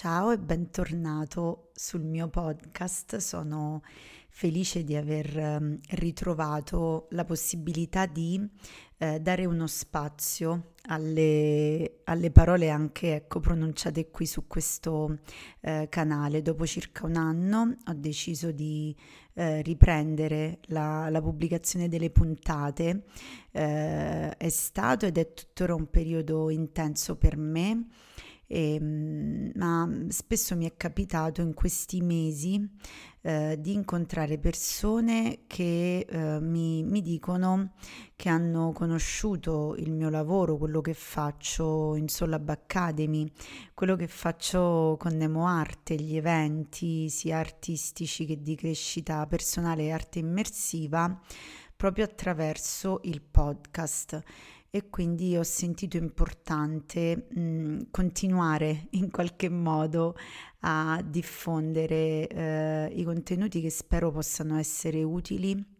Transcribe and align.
Ciao 0.00 0.30
e 0.30 0.38
bentornato 0.38 1.70
sul 1.74 2.04
mio 2.04 2.28
podcast. 2.28 3.16
Sono 3.16 3.82
felice 4.28 4.84
di 4.84 4.94
aver 4.94 5.36
ehm, 5.36 5.80
ritrovato 5.88 7.08
la 7.10 7.24
possibilità 7.24 8.06
di 8.06 8.48
eh, 8.98 9.18
dare 9.18 9.44
uno 9.44 9.66
spazio 9.66 10.74
alle, 10.82 12.02
alle 12.04 12.30
parole 12.30 12.70
anche 12.70 13.16
ecco, 13.16 13.40
pronunciate 13.40 14.08
qui 14.08 14.24
su 14.26 14.46
questo 14.46 15.18
eh, 15.62 15.88
canale. 15.90 16.42
Dopo 16.42 16.64
circa 16.64 17.04
un 17.04 17.16
anno 17.16 17.74
ho 17.84 17.94
deciso 17.94 18.52
di 18.52 18.94
eh, 19.34 19.62
riprendere 19.62 20.60
la, 20.66 21.08
la, 21.08 21.20
pubblicazione 21.20 21.88
delle 21.88 22.10
puntate. 22.10 23.02
Eh, 23.50 24.36
è 24.36 24.48
stato 24.48 25.06
ed 25.06 25.18
è 25.18 25.32
tuttora 25.32 25.74
un 25.74 25.90
periodo 25.90 26.50
intenso 26.50 27.16
per 27.16 27.36
me 27.36 27.86
e, 28.48 28.74
ehm, 28.74 29.52
ma 29.54 29.88
spesso 30.08 30.56
mi 30.56 30.64
è 30.66 30.74
capitato 30.76 31.42
in 31.42 31.54
questi 31.54 32.00
mesi 32.00 32.68
eh, 33.20 33.58
di 33.60 33.74
incontrare 33.74 34.38
persone 34.38 35.40
che 35.46 36.06
eh, 36.08 36.40
mi, 36.40 36.82
mi, 36.82 37.02
dicono 37.02 37.72
che 38.16 38.28
hanno 38.30 38.72
conosciuto 38.72 39.74
il 39.76 39.92
mio 39.92 40.08
lavoro, 40.08 40.56
quello 40.56 40.80
che 40.80 40.94
faccio 40.94 41.94
in 41.94 42.08
Solab 42.08 42.48
Academy, 42.48 43.30
quello 43.74 43.96
che 43.96 44.08
faccio 44.08 44.96
con 44.98 45.16
Nemo 45.16 45.46
Arte, 45.46 45.96
gli 45.96 46.16
eventi 46.16 47.10
sia 47.10 47.38
artistici 47.38 48.24
che 48.24 48.40
di 48.40 48.56
crescita 48.56 49.26
personale 49.26 49.84
e 49.84 49.90
arte 49.90 50.20
immersiva, 50.20 51.20
proprio 51.76 52.04
attraverso 52.06 53.00
il 53.02 53.20
podcast 53.20 54.20
e 54.70 54.90
quindi 54.90 55.36
ho 55.36 55.42
sentito 55.42 55.96
importante 55.96 57.28
mh, 57.30 57.90
continuare 57.90 58.88
in 58.92 59.10
qualche 59.10 59.48
modo 59.48 60.14
a 60.60 61.02
diffondere 61.04 62.26
eh, 62.28 62.92
i 62.94 63.04
contenuti 63.04 63.60
che 63.60 63.70
spero 63.70 64.10
possano 64.10 64.58
essere 64.58 65.02
utili 65.02 65.76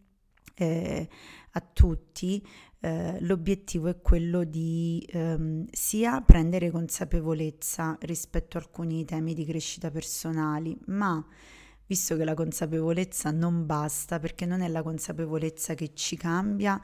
eh, 0.55 1.07
a 1.51 1.61
tutti. 1.61 2.45
Eh, 2.81 3.17
l'obiettivo 3.21 3.89
è 3.89 3.99
quello 3.99 4.45
di 4.45 5.05
ehm, 5.11 5.65
sia 5.69 6.21
prendere 6.21 6.71
consapevolezza 6.71 7.97
rispetto 8.01 8.57
a 8.57 8.61
alcuni 8.61 9.03
temi 9.03 9.33
di 9.33 9.45
crescita 9.45 9.91
personali, 9.91 10.77
ma 10.85 11.23
visto 11.85 12.15
che 12.15 12.23
la 12.23 12.35
consapevolezza 12.35 13.31
non 13.31 13.65
basta 13.65 14.19
perché 14.19 14.45
non 14.45 14.61
è 14.61 14.67
la 14.69 14.81
consapevolezza 14.81 15.73
che 15.73 15.93
ci 15.93 16.15
cambia, 16.15 16.79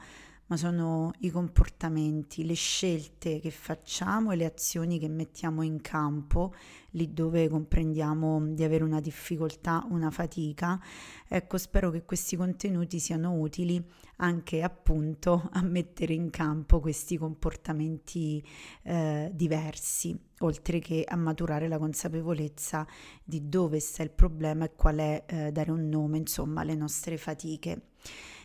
ma 0.48 0.56
sono 0.56 1.12
i 1.20 1.30
comportamenti, 1.30 2.44
le 2.44 2.54
scelte 2.54 3.40
che 3.40 3.50
facciamo 3.50 4.30
e 4.30 4.36
le 4.36 4.44
azioni 4.44 4.98
che 4.98 5.08
mettiamo 5.08 5.62
in 5.62 5.80
campo 5.80 6.54
lì 6.90 7.12
dove 7.12 7.48
comprendiamo 7.48 8.54
di 8.54 8.64
avere 8.64 8.84
una 8.84 9.00
difficoltà, 9.00 9.84
una 9.90 10.10
fatica. 10.10 10.80
Ecco, 11.28 11.58
spero 11.58 11.90
che 11.90 12.04
questi 12.04 12.36
contenuti 12.36 12.98
siano 12.98 13.34
utili 13.34 13.84
anche 14.18 14.62
appunto 14.62 15.48
a 15.52 15.62
mettere 15.62 16.14
in 16.14 16.30
campo 16.30 16.80
questi 16.80 17.18
comportamenti 17.18 18.42
eh, 18.82 19.30
diversi, 19.34 20.18
oltre 20.40 20.78
che 20.78 21.04
a 21.06 21.16
maturare 21.16 21.68
la 21.68 21.78
consapevolezza 21.78 22.86
di 23.22 23.48
dove 23.48 23.80
sta 23.80 24.02
il 24.02 24.10
problema 24.10 24.64
e 24.64 24.74
qual 24.74 24.96
è 24.96 25.24
eh, 25.26 25.52
dare 25.52 25.70
un 25.70 25.88
nome, 25.88 26.18
insomma, 26.18 26.62
alle 26.62 26.76
nostre 26.76 27.18
fatiche. 27.18 27.88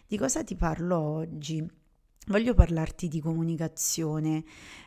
Di 0.07 0.17
cosa 0.17 0.43
ti 0.43 0.55
parlo 0.55 0.99
oggi? 0.99 1.79
Voglio 2.27 2.53
parlarti 2.53 3.07
di 3.07 3.19
comunicazione, 3.19 4.43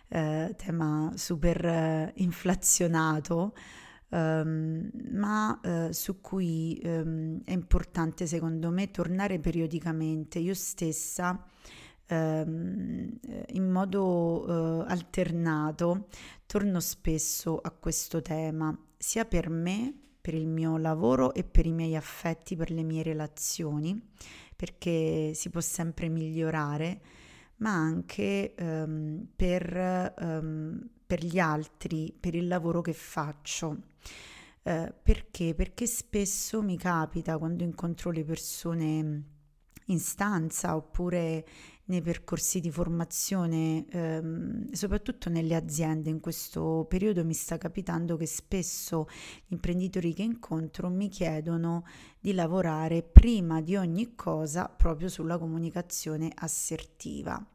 eh, 0.06 0.54
tema 0.56 1.12
super 1.16 1.64
eh, 1.64 2.12
inflazionato, 2.18 3.54
ehm, 4.10 4.90
ma 5.10 5.60
eh, 5.60 5.92
su 5.92 6.20
cui 6.20 6.80
ehm, 6.80 7.42
è 7.44 7.50
importante 7.50 8.28
secondo 8.28 8.70
me 8.70 8.92
tornare 8.92 9.40
periodicamente. 9.40 10.38
Io 10.38 10.54
stessa 10.54 11.44
ehm, 12.06 13.18
in 13.48 13.68
modo 13.68 14.84
eh, 14.86 14.92
alternato 14.92 16.06
torno 16.46 16.78
spesso 16.78 17.58
a 17.58 17.72
questo 17.72 18.22
tema, 18.22 18.78
sia 18.96 19.24
per 19.24 19.50
me, 19.50 19.92
per 20.20 20.34
il 20.34 20.46
mio 20.46 20.76
lavoro 20.76 21.34
e 21.34 21.42
per 21.42 21.66
i 21.66 21.72
miei 21.72 21.96
affetti, 21.96 22.54
per 22.54 22.70
le 22.70 22.84
mie 22.84 23.02
relazioni, 23.02 24.00
perché 24.54 25.32
si 25.34 25.50
può 25.50 25.60
sempre 25.60 26.08
migliorare 26.08 27.00
ma 27.64 27.72
anche 27.72 28.54
um, 28.58 29.26
per, 29.34 30.14
um, 30.20 30.86
per, 31.06 31.24
gli 31.24 31.38
altri, 31.38 32.14
per 32.18 32.34
il 32.34 32.46
lavoro 32.46 32.82
che 32.82 32.92
faccio. 32.92 33.68
Uh, 34.62 34.92
perché? 35.02 35.54
Perché 35.54 35.86
spesso 35.86 36.62
mi 36.62 36.76
capita 36.76 37.38
quando 37.38 37.64
incontro 37.64 38.10
le 38.10 38.22
persone 38.22 39.22
in 39.86 39.98
stanza 39.98 40.76
oppure 40.76 41.46
nei 41.86 42.00
percorsi 42.00 42.60
di 42.60 42.70
formazione, 42.70 43.84
ehm, 43.90 44.70
soprattutto 44.72 45.28
nelle 45.28 45.54
aziende 45.54 46.08
in 46.08 46.20
questo 46.20 46.86
periodo 46.88 47.24
mi 47.26 47.34
sta 47.34 47.58
capitando 47.58 48.16
che 48.16 48.24
spesso 48.24 49.06
gli 49.46 49.52
imprenditori 49.52 50.14
che 50.14 50.22
incontro 50.22 50.88
mi 50.88 51.10
chiedono 51.10 51.84
di 52.18 52.32
lavorare 52.32 53.02
prima 53.02 53.60
di 53.60 53.76
ogni 53.76 54.14
cosa 54.14 54.66
proprio 54.66 55.08
sulla 55.08 55.36
comunicazione 55.36 56.30
assertiva. 56.34 57.46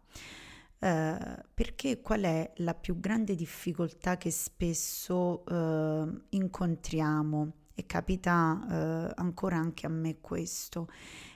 Eh, 0.81 1.43
perché 1.53 2.01
qual 2.01 2.21
è 2.21 2.53
la 2.57 2.73
più 2.73 2.99
grande 3.01 3.35
difficoltà 3.35 4.15
che 4.15 4.31
spesso 4.31 5.43
eh, 5.45 6.21
incontriamo 6.29 7.51
e 7.75 7.85
capita 7.85 8.65
eh, 8.69 9.13
ancora 9.15 9.57
anche 9.57 9.85
a 9.85 9.89
me 9.89 10.19
questo, 10.21 10.87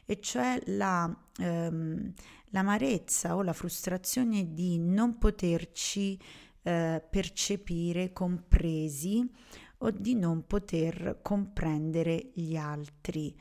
e 0.06 0.22
cioè 0.22 0.62
la, 0.68 1.14
ehm, 1.40 2.14
l'amarezza 2.52 3.36
o 3.36 3.42
la 3.42 3.54
frustrazione 3.54 4.54
di 4.54 4.78
non 4.80 5.18
poterci 5.18 6.20
percepire 6.64 8.14
compresi 8.14 9.30
o 9.80 9.92
di 9.92 10.16
non 10.16 10.48
poter 10.48 11.20
comprendere 11.22 12.30
gli 12.34 12.56
altri. 12.56 13.36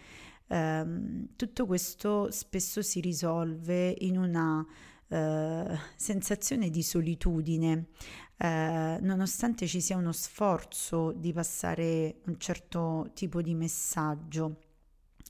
Um, 0.48 1.28
tutto 1.36 1.64
questo 1.66 2.32
spesso 2.32 2.82
si 2.82 2.98
risolve 3.00 3.94
in 4.00 4.18
una 4.18 4.66
uh, 5.12 5.78
sensazione 5.96 6.70
di 6.70 6.82
solitudine, 6.82 7.86
uh, 8.38 8.46
nonostante 9.00 9.66
ci 9.66 9.80
sia 9.80 9.96
uno 9.96 10.12
sforzo 10.12 11.12
di 11.12 11.32
passare 11.32 12.20
un 12.26 12.38
certo 12.38 13.10
tipo 13.14 13.42
di 13.42 13.54
messaggio 13.54 14.56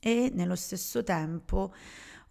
e 0.01 0.31
nello 0.33 0.55
stesso 0.55 1.03
tempo 1.03 1.73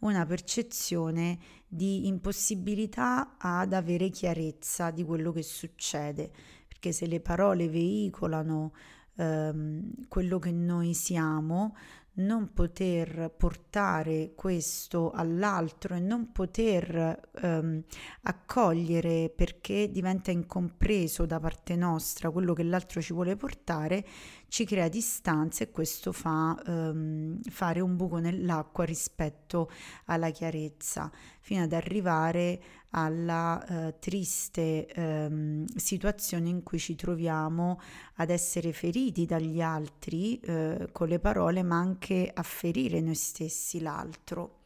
una 0.00 0.26
percezione 0.26 1.38
di 1.66 2.06
impossibilità 2.06 3.36
ad 3.38 3.72
avere 3.72 4.10
chiarezza 4.10 4.90
di 4.90 5.04
quello 5.04 5.32
che 5.32 5.42
succede, 5.42 6.30
perché 6.66 6.92
se 6.92 7.06
le 7.06 7.20
parole 7.20 7.68
veicolano 7.68 8.72
ehm, 9.16 10.08
quello 10.08 10.38
che 10.38 10.50
noi 10.50 10.94
siamo, 10.94 11.76
non 12.14 12.52
poter 12.52 13.32
portare 13.36 14.32
questo 14.34 15.10
all'altro 15.10 15.94
e 15.94 16.00
non 16.00 16.30
poter 16.30 17.30
ehm, 17.40 17.82
accogliere 18.22 19.32
perché 19.34 19.90
diventa 19.90 20.30
incompreso 20.30 21.24
da 21.24 21.40
parte 21.40 21.74
nostra 21.74 22.30
quello 22.30 22.52
che 22.52 22.64
l'altro 22.64 23.00
ci 23.00 23.14
vuole 23.14 23.36
portare, 23.36 24.04
ci 24.48 24.66
crea 24.66 24.88
distanza 24.88 25.64
e 25.64 25.70
questo 25.70 26.12
fa 26.12 26.60
ehm, 26.66 27.40
fare 27.48 27.80
un 27.80 27.96
buco 27.96 28.18
nell'acqua 28.18 28.84
rispetto 28.84 29.70
alla 30.06 30.30
chiarezza, 30.30 31.10
fino 31.40 31.62
ad 31.62 31.72
arrivare 31.72 32.60
alla 32.92 33.64
eh, 33.64 33.98
triste 33.98 34.86
ehm, 34.86 35.64
situazione 35.76 36.48
in 36.48 36.62
cui 36.62 36.78
ci 36.78 36.94
troviamo 36.94 37.80
ad 38.16 38.30
essere 38.30 38.72
feriti 38.72 39.26
dagli 39.26 39.60
altri 39.60 40.38
eh, 40.40 40.88
con 40.92 41.08
le 41.08 41.18
parole, 41.18 41.62
ma 41.62 41.78
anche 41.78 42.30
a 42.32 42.42
ferire 42.42 43.00
noi 43.00 43.14
stessi 43.14 43.80
l'altro. 43.80 44.60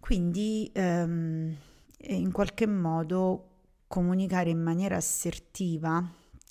Quindi 0.00 0.70
ehm, 0.72 1.56
in 1.98 2.32
qualche 2.32 2.66
modo 2.66 3.48
comunicare 3.86 4.50
in 4.50 4.60
maniera 4.60 4.96
assertiva 4.96 6.06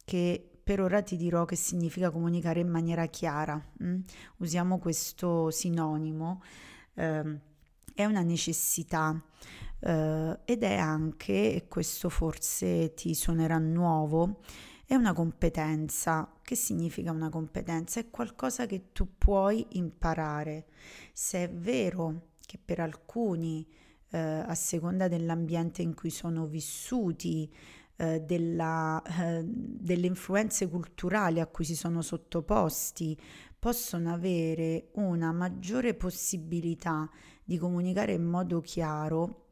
che 0.05 0.47
per 0.63 0.81
ora 0.81 1.01
ti 1.01 1.17
dirò 1.17 1.45
che 1.45 1.55
significa 1.55 2.09
comunicare 2.09 2.61
in 2.61 2.69
maniera 2.69 3.05
chiara. 3.07 3.61
Mm? 3.83 3.99
Usiamo 4.37 4.79
questo 4.79 5.51
sinonimo. 5.51 6.41
Eh, 6.95 7.39
è 7.93 8.05
una 8.05 8.21
necessità 8.21 9.21
eh, 9.85 10.39
ed 10.45 10.63
è 10.63 10.75
anche, 10.75 11.53
e 11.53 11.67
questo 11.67 12.09
forse 12.09 12.93
ti 12.93 13.13
suonerà 13.13 13.57
nuovo, 13.57 14.39
è 14.85 14.95
una 14.95 15.13
competenza. 15.13 16.31
Che 16.41 16.55
significa 16.55 17.11
una 17.11 17.29
competenza? 17.29 17.99
È 17.99 18.09
qualcosa 18.09 18.65
che 18.65 18.91
tu 18.91 19.17
puoi 19.17 19.65
imparare. 19.71 20.67
Se 21.11 21.43
è 21.43 21.49
vero 21.49 22.29
che 22.45 22.57
per 22.63 22.79
alcuni, 22.79 23.67
eh, 24.09 24.17
a 24.19 24.55
seconda 24.55 25.07
dell'ambiente 25.07 25.81
in 25.81 25.93
cui 25.93 26.09
sono 26.09 26.45
vissuti, 26.45 27.51
eh, 27.95 28.21
della, 28.21 29.01
eh, 29.03 29.43
delle 29.45 30.07
influenze 30.07 30.67
culturali 30.67 31.39
a 31.39 31.47
cui 31.47 31.65
si 31.65 31.75
sono 31.75 32.01
sottoposti, 32.01 33.17
possono 33.59 34.11
avere 34.11 34.89
una 34.93 35.31
maggiore 35.31 35.93
possibilità 35.93 37.09
di 37.43 37.57
comunicare 37.57 38.13
in 38.13 38.23
modo 38.23 38.61
chiaro, 38.61 39.43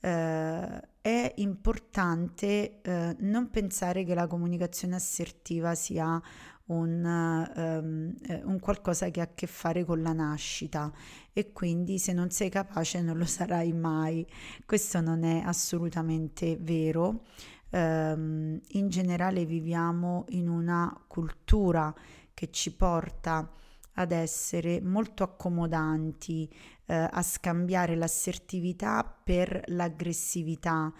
eh, 0.00 0.80
è 1.00 1.32
importante 1.36 2.80
eh, 2.82 3.16
non 3.20 3.50
pensare 3.50 4.04
che 4.04 4.14
la 4.14 4.26
comunicazione 4.26 4.94
assertiva 4.94 5.74
sia 5.74 6.20
un, 6.66 7.50
um, 7.56 8.14
un, 8.44 8.60
qualcosa 8.60 9.10
che 9.10 9.20
ha 9.20 9.24
a 9.24 9.30
che 9.34 9.46
fare 9.46 9.84
con 9.84 10.02
la 10.02 10.12
nascita 10.12 10.92
e 11.32 11.52
quindi 11.52 11.98
se 11.98 12.12
non 12.12 12.30
sei 12.30 12.50
capace 12.50 13.00
non 13.00 13.16
lo 13.16 13.24
sarai 13.26 13.72
mai. 13.72 14.26
Questo 14.66 15.00
non 15.00 15.24
è 15.24 15.42
assolutamente 15.44 16.56
vero. 16.60 17.24
Um, 17.70 18.58
in 18.68 18.88
generale 18.88 19.44
viviamo 19.44 20.24
in 20.28 20.48
una 20.48 21.04
cultura 21.06 21.94
che 22.32 22.50
ci 22.50 22.74
porta 22.74 23.50
ad 23.98 24.12
essere 24.12 24.80
molto 24.80 25.24
accomodanti, 25.24 26.48
eh, 26.86 27.08
a 27.10 27.22
scambiare 27.22 27.96
l'assertività 27.96 29.02
per 29.04 29.62
l'aggressività, 29.66 30.92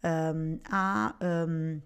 ehm, 0.00 0.60
a 0.70 1.16
ehm, 1.20 1.80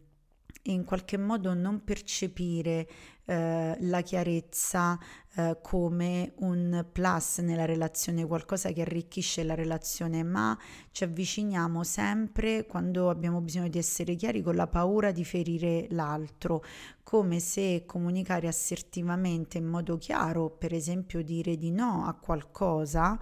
in 0.64 0.84
qualche 0.84 1.16
modo 1.16 1.54
non 1.54 1.82
percepire 1.84 2.86
eh, 3.28 3.76
la 3.80 4.00
chiarezza 4.00 4.98
eh, 5.34 5.58
come 5.60 6.32
un 6.36 6.86
plus 6.90 7.40
nella 7.40 7.66
relazione, 7.66 8.26
qualcosa 8.26 8.72
che 8.72 8.80
arricchisce 8.80 9.44
la 9.44 9.54
relazione, 9.54 10.22
ma 10.22 10.58
ci 10.92 11.04
avviciniamo 11.04 11.84
sempre 11.84 12.64
quando 12.64 13.10
abbiamo 13.10 13.42
bisogno 13.42 13.69
di 13.69 13.76
essere 13.76 14.14
chiari 14.14 14.40
con 14.40 14.54
la 14.54 14.66
paura 14.66 15.12
di 15.12 15.26
ferire 15.26 15.88
l'altro, 15.90 16.64
come 17.02 17.38
se 17.38 17.84
comunicare 17.84 18.48
assertivamente 18.48 19.58
in 19.58 19.66
modo 19.66 19.98
chiaro, 19.98 20.48
per 20.48 20.72
esempio 20.72 21.22
dire 21.22 21.58
di 21.58 21.70
no 21.70 22.06
a 22.06 22.14
qualcosa, 22.14 23.19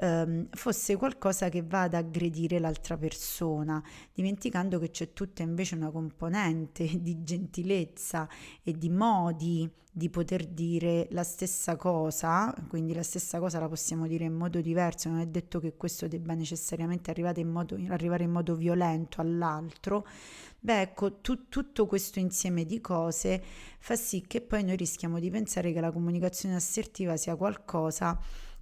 ehm, 0.00 0.48
fosse 0.50 0.96
qualcosa 0.96 1.48
che 1.48 1.62
va 1.62 1.82
ad 1.82 1.94
aggredire 1.94 2.58
l'altra 2.58 2.96
persona, 2.96 3.82
dimenticando 4.12 4.78
che 4.78 4.90
c'è 4.90 5.12
tutta 5.12 5.42
invece 5.42 5.74
una 5.74 5.90
componente 5.90 6.88
di 7.00 7.22
gentilezza 7.22 8.28
e 8.62 8.72
di 8.72 8.88
modi 8.88 9.70
di 9.92 10.08
poter 10.08 10.46
dire 10.46 11.08
la 11.10 11.24
stessa 11.24 11.74
cosa, 11.74 12.54
quindi 12.68 12.94
la 12.94 13.02
stessa 13.02 13.40
cosa 13.40 13.58
la 13.58 13.68
possiamo 13.68 14.06
dire 14.06 14.24
in 14.24 14.34
modo 14.34 14.60
diverso, 14.60 15.08
non 15.08 15.18
è 15.18 15.26
detto 15.26 15.58
che 15.58 15.76
questo 15.76 16.06
debba 16.06 16.32
necessariamente 16.34 17.10
arrivare 17.10 17.40
in 17.40 17.48
modo, 17.48 17.76
arrivare 17.88 18.22
in 18.22 18.30
modo 18.30 18.54
violento 18.54 19.20
all'altro, 19.20 20.06
beh 20.60 20.80
ecco, 20.80 21.20
tu, 21.20 21.48
tutto 21.48 21.86
questo 21.86 22.20
insieme 22.20 22.64
di 22.64 22.80
cose 22.80 23.42
fa 23.80 23.96
sì 23.96 24.22
che 24.28 24.40
poi 24.40 24.62
noi 24.62 24.76
rischiamo 24.76 25.18
di 25.18 25.28
pensare 25.28 25.72
che 25.72 25.80
la 25.80 25.90
comunicazione 25.90 26.54
assertiva 26.54 27.16
sia 27.16 27.34
qualcosa 27.34 28.16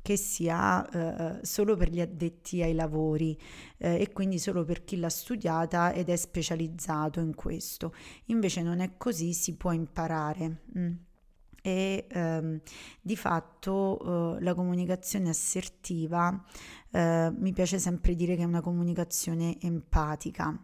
che 0.09 0.17
sia 0.17 0.89
eh, 0.89 1.45
solo 1.45 1.77
per 1.77 1.91
gli 1.91 2.01
addetti 2.01 2.63
ai 2.63 2.73
lavori 2.73 3.39
eh, 3.77 4.01
e 4.01 4.11
quindi 4.11 4.39
solo 4.39 4.65
per 4.65 4.83
chi 4.83 4.97
l'ha 4.97 5.11
studiata 5.11 5.93
ed 5.93 6.09
è 6.09 6.17
specializzato 6.17 7.21
in 7.21 7.35
questo. 7.35 7.93
Invece 8.27 8.63
non 8.63 8.81
è 8.81 8.97
così, 8.97 9.35
si 9.35 9.55
può 9.57 9.71
imparare. 9.71 10.63
Mm. 10.79 10.93
E 11.61 12.07
ehm, 12.09 12.61
di 13.03 13.17
fatto 13.17 14.39
eh, 14.39 14.43
la 14.43 14.55
comunicazione 14.55 15.29
assertiva 15.29 16.43
eh, 16.91 17.31
mi 17.37 17.53
piace 17.53 17.79
sempre 17.79 18.15
dire 18.15 18.35
che 18.35 18.41
è 18.41 18.47
una 18.47 18.63
comunicazione 18.63 19.61
empatica, 19.61 20.59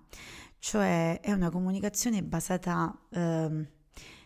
cioè 0.58 1.20
è 1.20 1.32
una 1.32 1.50
comunicazione 1.50 2.22
basata 2.22 2.98
ehm, 3.10 3.68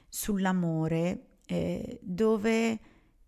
sull'amore 0.08 1.38
eh, 1.44 1.98
dove 2.02 2.78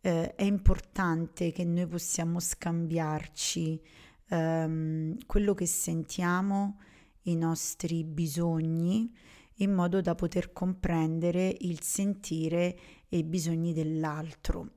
eh, 0.00 0.35
è 0.35 0.43
importante 0.43 1.52
che 1.52 1.64
noi 1.64 1.87
possiamo 1.87 2.41
scambiarci 2.41 3.81
ehm, 4.29 5.19
quello 5.26 5.55
che 5.55 5.67
sentiamo, 5.67 6.81
i 7.25 7.37
nostri 7.37 8.05
bisogni, 8.05 9.14
in 9.56 9.73
modo 9.73 10.00
da 10.00 10.14
poter 10.14 10.52
comprendere 10.52 11.55
il 11.61 11.82
sentire 11.82 12.79
e 13.08 13.19
i 13.19 13.25
bisogni 13.25 13.75
dell'altro. 13.75 14.70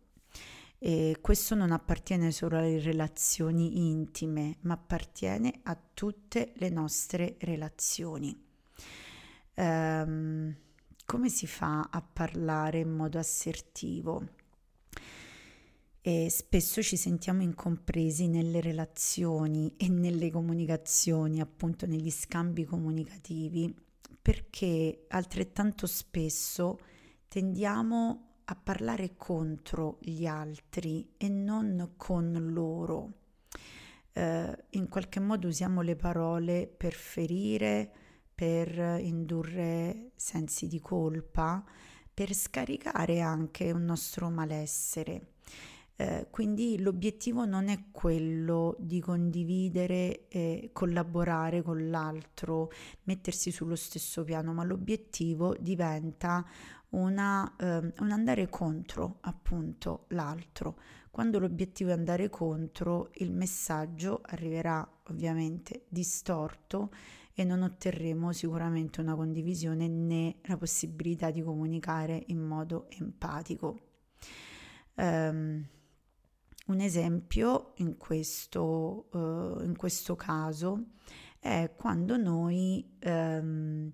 E 0.78 1.20
questo 1.22 1.56
non 1.56 1.72
appartiene 1.72 2.32
solo 2.32 2.58
alle 2.58 2.82
relazioni 2.82 3.88
intime, 3.88 4.58
ma 4.62 4.74
appartiene 4.74 5.62
a 5.64 5.80
tutte 5.94 6.52
le 6.58 6.68
nostre 6.68 7.38
relazioni. 7.40 8.38
Um, 9.56 10.54
come 11.06 11.30
si 11.30 11.48
fa 11.48 11.88
a 11.90 12.02
parlare 12.02 12.80
in 12.80 12.90
modo 12.90 13.18
assertivo? 13.18 14.28
E 16.06 16.30
spesso 16.30 16.84
ci 16.84 16.98
sentiamo 16.98 17.44
incompresi 17.44 18.28
nelle 18.28 18.60
relazioni 18.60 19.74
e 19.78 19.88
nelle 19.88 20.30
comunicazioni, 20.32 21.40
appunto 21.40 21.86
negli 21.86 22.12
scambi 22.12 22.66
comunicativi, 22.66 23.74
perché 24.22 25.06
altrettanto 25.08 25.88
spesso 25.88 26.78
tendiamo 27.30 28.42
a 28.44 28.56
parlare 28.56 29.16
contro 29.16 30.00
gli 30.02 30.26
altri 30.26 31.14
e 31.16 31.30
non 31.30 31.94
con 31.96 32.50
loro. 32.52 33.14
Eh, 34.12 34.66
in 34.72 34.90
qualche 34.90 35.22
modo 35.22 35.48
usiamo 35.48 35.80
le 35.80 35.96
parole 35.96 36.68
per 36.68 36.92
ferire, 36.92 37.90
per 38.36 39.00
indurre 39.00 40.12
sensi 40.18 40.68
di 40.68 40.82
colpa, 40.82 41.64
per 42.14 42.34
scaricare 42.34 43.22
anche 43.22 43.72
un 43.72 43.86
nostro 43.86 44.30
malessere. 44.30 45.33
Eh, 46.04 46.28
quindi 46.30 46.82
l'obiettivo 46.82 47.46
non 47.46 47.70
è 47.70 47.86
quello 47.90 48.76
di 48.78 49.00
condividere 49.00 50.28
e 50.28 50.72
collaborare 50.74 51.62
con 51.62 51.90
l'altro, 51.90 52.70
mettersi 53.04 53.52
sullo 53.52 53.78
stesso 53.78 54.26
piano, 54.26 54.52
ma 54.52 54.66
l'obiettivo 54.66 55.56
diventa 55.58 56.46
una, 56.90 57.56
eh, 57.56 57.94
un 58.00 58.12
andare 58.12 58.50
contro 58.50 59.20
appunto 59.22 60.04
l'altro. 60.10 60.78
Quando 61.10 61.40
l'obiettivo 61.40 61.92
è 61.92 61.94
andare 61.94 62.28
contro, 62.30 63.12
il 63.20 63.32
messaggio 63.32 64.20
arriverà 64.24 64.86
ovviamente 65.06 65.86
distorto 65.88 66.92
e 67.34 67.46
non 67.46 67.62
otterremo 67.62 68.34
sicuramente 68.34 69.00
una 69.00 69.16
condivisione 69.16 69.88
né 69.88 70.36
la 70.48 70.58
possibilità 70.58 71.32
di 71.32 71.42
comunicare 71.42 72.24
in 72.28 72.40
modo 72.40 72.88
empatico. 72.90 73.80
Um, 74.96 75.66
un 76.66 76.80
esempio 76.80 77.74
in 77.78 77.98
questo, 77.98 79.10
uh, 79.12 79.64
in 79.64 79.76
questo, 79.76 80.16
caso 80.16 80.92
è 81.40 81.74
quando 81.76 82.16
noi 82.16 82.98
um, 83.04 83.92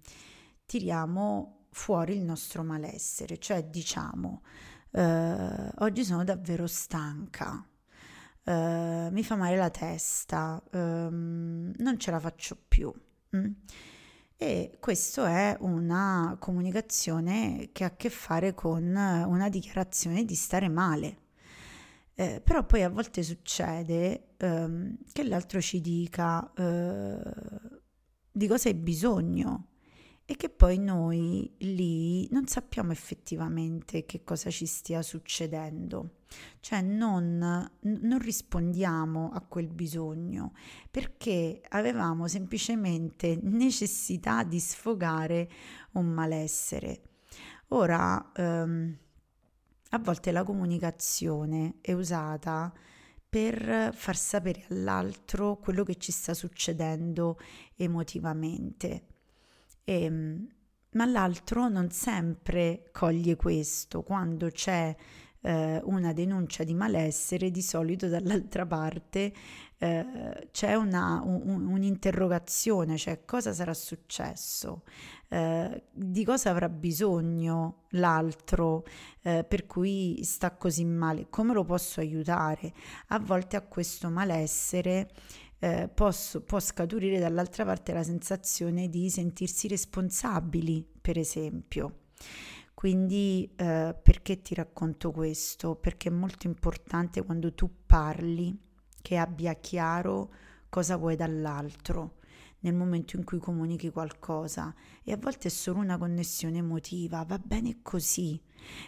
tiriamo 0.65 1.67
fuori 1.71 2.15
il 2.15 2.23
nostro 2.23 2.63
malessere, 2.63 3.39
cioè 3.39 3.63
diciamo 3.63 4.43
uh, 4.91 5.69
oggi 5.77 6.03
sono 6.03 6.23
davvero 6.23 6.67
stanca, 6.67 7.67
uh, 8.43 8.51
mi 9.11 9.23
fa 9.23 9.35
male 9.35 9.55
la 9.55 9.71
testa, 9.71 10.61
um, 10.71 11.71
non 11.75 11.97
ce 11.97 12.11
la 12.11 12.19
faccio 12.19 12.57
più. 12.67 12.93
Mm? 13.35 13.51
E 14.41 14.77
questo 14.79 15.25
è 15.25 15.57
una 15.59 16.37
comunicazione 16.39 17.71
che 17.73 17.83
ha 17.83 17.87
a 17.87 17.95
che 17.95 18.09
fare 18.09 18.53
con 18.53 18.83
una 18.85 19.49
dichiarazione 19.49 20.23
di 20.23 20.35
stare 20.35 20.69
male. 20.69 21.28
Eh, 22.19 22.41
però 22.43 22.65
poi 22.65 22.83
a 22.83 22.89
volte 22.89 23.23
succede 23.23 24.33
ehm, 24.35 24.97
che 25.13 25.23
l'altro 25.23 25.61
ci 25.61 25.79
dica 25.79 26.51
eh, 26.51 27.21
di 28.29 28.45
cosa 28.45 28.67
hai 28.67 28.75
bisogno 28.75 29.67
e 30.25 30.35
che 30.35 30.49
poi 30.49 30.79
noi 30.79 31.49
lì 31.59 32.27
non 32.31 32.45
sappiamo 32.45 32.91
effettivamente 32.91 34.05
che 34.05 34.25
cosa 34.25 34.49
ci 34.49 34.65
stia 34.65 35.01
succedendo, 35.01 36.17
cioè 36.59 36.81
non, 36.81 37.37
non 37.79 38.19
rispondiamo 38.19 39.29
a 39.31 39.39
quel 39.39 39.69
bisogno 39.69 40.51
perché 40.91 41.61
avevamo 41.69 42.27
semplicemente 42.27 43.39
necessità 43.41 44.43
di 44.43 44.59
sfogare 44.59 45.49
un 45.93 46.07
malessere. 46.07 47.01
Ora, 47.69 48.29
ehm, 48.35 48.97
a 49.89 49.99
volte 49.99 50.31
la 50.31 50.43
comunicazione 50.43 51.75
è 51.81 51.93
usata 51.93 52.71
per 53.27 53.93
far 53.93 54.15
sapere 54.15 54.65
all'altro 54.69 55.57
quello 55.57 55.83
che 55.83 55.95
ci 55.95 56.11
sta 56.11 56.33
succedendo 56.33 57.37
emotivamente. 57.75 59.03
E, 59.83 60.03
ehm, 60.03 60.47
ma 60.91 61.05
l'altro 61.05 61.69
non 61.69 61.91
sempre 61.91 62.89
coglie 62.91 63.35
questo. 63.35 64.01
Quando 64.01 64.49
c'è 64.49 64.95
eh, 65.41 65.81
una 65.83 66.13
denuncia 66.13 66.63
di 66.63 66.73
malessere, 66.73 67.51
di 67.51 67.61
solito 67.61 68.07
dall'altra 68.07 68.65
parte 68.65 69.33
eh, 69.81 70.49
c'è 70.51 70.75
una, 70.75 71.21
un, 71.23 71.65
un'interrogazione, 71.67 72.97
cioè 72.97 73.23
cosa 73.23 73.53
sarà 73.53 73.73
successo, 73.73 74.83
eh, 75.29 75.83
di 75.91 76.25
cosa 76.25 76.49
avrà 76.49 76.67
bisogno 76.67 77.85
l'altro 77.91 78.83
eh, 79.21 79.45
per 79.45 79.65
cui 79.65 80.21
sta 80.23 80.51
così 80.51 80.83
male, 80.83 81.27
come 81.29 81.53
lo 81.53 81.63
posso 81.63 82.01
aiutare. 82.01 82.73
A 83.07 83.19
volte 83.19 83.55
a 83.55 83.61
questo 83.61 84.09
malessere 84.09 85.09
eh, 85.59 85.89
posso, 85.93 86.41
può 86.41 86.59
scaturire 86.59 87.19
dall'altra 87.19 87.63
parte 87.63 87.93
la 87.93 88.03
sensazione 88.03 88.89
di 88.89 89.09
sentirsi 89.09 89.69
responsabili, 89.69 90.85
per 90.99 91.17
esempio. 91.17 92.07
Quindi 92.73 93.49
eh, 93.55 93.95
perché 94.01 94.41
ti 94.41 94.55
racconto 94.55 95.11
questo? 95.11 95.75
Perché 95.75 96.09
è 96.09 96.11
molto 96.11 96.47
importante 96.47 97.23
quando 97.23 97.53
tu 97.53 97.69
parli 97.85 98.67
che 99.01 99.17
abbia 99.17 99.53
chiaro 99.55 100.31
cosa 100.69 100.97
vuoi 100.97 101.15
dall'altro 101.15 102.17
nel 102.61 102.73
momento 102.73 103.15
in 103.15 103.23
cui 103.23 103.39
comunichi 103.39 103.89
qualcosa 103.89 104.73
e 105.03 105.11
a 105.11 105.17
volte 105.17 105.47
è 105.47 105.51
solo 105.51 105.79
una 105.79 105.97
connessione 105.97 106.57
emotiva, 106.57 107.23
va 107.23 107.39
bene 107.39 107.79
così, 107.81 108.41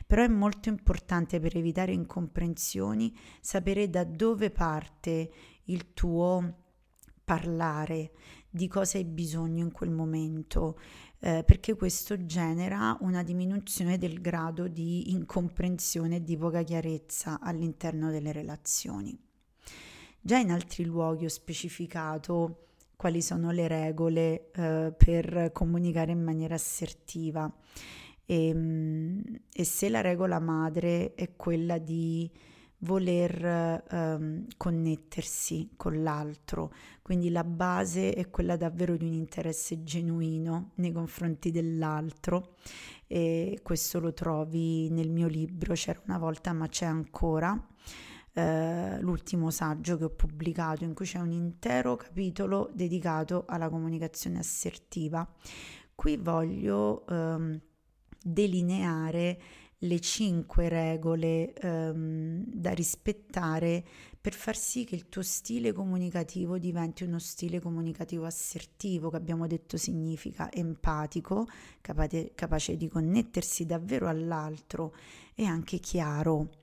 però 0.05 0.23
è 0.23 0.27
molto 0.27 0.69
importante 0.69 1.39
per 1.39 1.55
evitare 1.55 1.93
incomprensioni 1.93 3.17
sapere 3.39 3.89
da 3.89 4.03
dove 4.03 4.49
parte 4.49 5.31
il 5.65 5.93
tuo 5.93 6.57
parlare, 7.23 8.11
di 8.49 8.67
cosa 8.67 8.97
hai 8.97 9.05
bisogno 9.05 9.63
in 9.63 9.71
quel 9.71 9.91
momento, 9.91 10.77
eh, 11.19 11.43
perché 11.45 11.75
questo 11.75 12.25
genera 12.25 12.97
una 13.01 13.23
diminuzione 13.23 13.97
del 13.97 14.19
grado 14.19 14.67
di 14.67 15.11
incomprensione 15.11 16.17
e 16.17 16.23
di 16.23 16.35
poca 16.35 16.61
chiarezza 16.63 17.39
all'interno 17.39 18.11
delle 18.11 18.33
relazioni. 18.33 19.17
Già 20.23 20.37
in 20.37 20.51
altri 20.51 20.85
luoghi 20.85 21.25
ho 21.25 21.29
specificato 21.29 22.67
quali 22.95 23.23
sono 23.23 23.49
le 23.49 23.67
regole 23.67 24.51
eh, 24.51 24.93
per 24.95 25.49
comunicare 25.51 26.11
in 26.11 26.21
maniera 26.23 26.53
assertiva 26.53 27.51
e, 28.23 28.47
ehm, 28.47 29.23
e 29.51 29.63
se 29.63 29.89
la 29.89 30.01
regola 30.01 30.39
madre 30.39 31.15
è 31.15 31.35
quella 31.35 31.79
di 31.79 32.29
voler 32.83 33.83
ehm, 33.89 34.45
connettersi 34.57 35.71
con 35.75 36.03
l'altro, 36.03 36.71
quindi 37.01 37.31
la 37.31 37.43
base 37.43 38.13
è 38.13 38.29
quella 38.29 38.57
davvero 38.57 38.95
di 38.97 39.05
un 39.05 39.13
interesse 39.13 39.83
genuino 39.83 40.71
nei 40.75 40.91
confronti 40.91 41.49
dell'altro 41.49 42.57
e 43.07 43.59
questo 43.63 43.99
lo 43.99 44.13
trovi 44.13 44.87
nel 44.91 45.09
mio 45.09 45.27
libro 45.27 45.73
C'era 45.73 45.99
una 46.05 46.19
volta 46.19 46.53
ma 46.53 46.67
c'è 46.67 46.85
ancora. 46.85 47.59
Eh, 48.33 49.01
l'ultimo 49.01 49.49
saggio 49.49 49.97
che 49.97 50.05
ho 50.05 50.09
pubblicato 50.09 50.85
in 50.85 50.93
cui 50.93 51.05
c'è 51.05 51.19
un 51.19 51.31
intero 51.31 51.97
capitolo 51.97 52.69
dedicato 52.73 53.43
alla 53.45 53.69
comunicazione 53.69 54.39
assertiva. 54.39 55.27
Qui 55.93 56.15
voglio 56.17 57.05
ehm, 57.07 57.59
delineare 58.23 59.41
le 59.79 59.99
cinque 59.99 60.69
regole 60.69 61.53
ehm, 61.53 62.43
da 62.45 62.71
rispettare 62.71 63.83
per 64.21 64.33
far 64.33 64.55
sì 64.55 64.85
che 64.85 64.95
il 64.95 65.09
tuo 65.09 65.23
stile 65.23 65.73
comunicativo 65.73 66.57
diventi 66.57 67.03
uno 67.03 67.19
stile 67.19 67.59
comunicativo 67.59 68.25
assertivo, 68.25 69.09
che 69.09 69.17
abbiamo 69.17 69.47
detto 69.47 69.77
significa 69.77 70.51
empatico, 70.51 71.47
capace, 71.81 72.31
capace 72.35 72.77
di 72.77 72.87
connettersi 72.87 73.65
davvero 73.65 74.07
all'altro 74.07 74.95
e 75.33 75.45
anche 75.45 75.79
chiaro. 75.79 76.60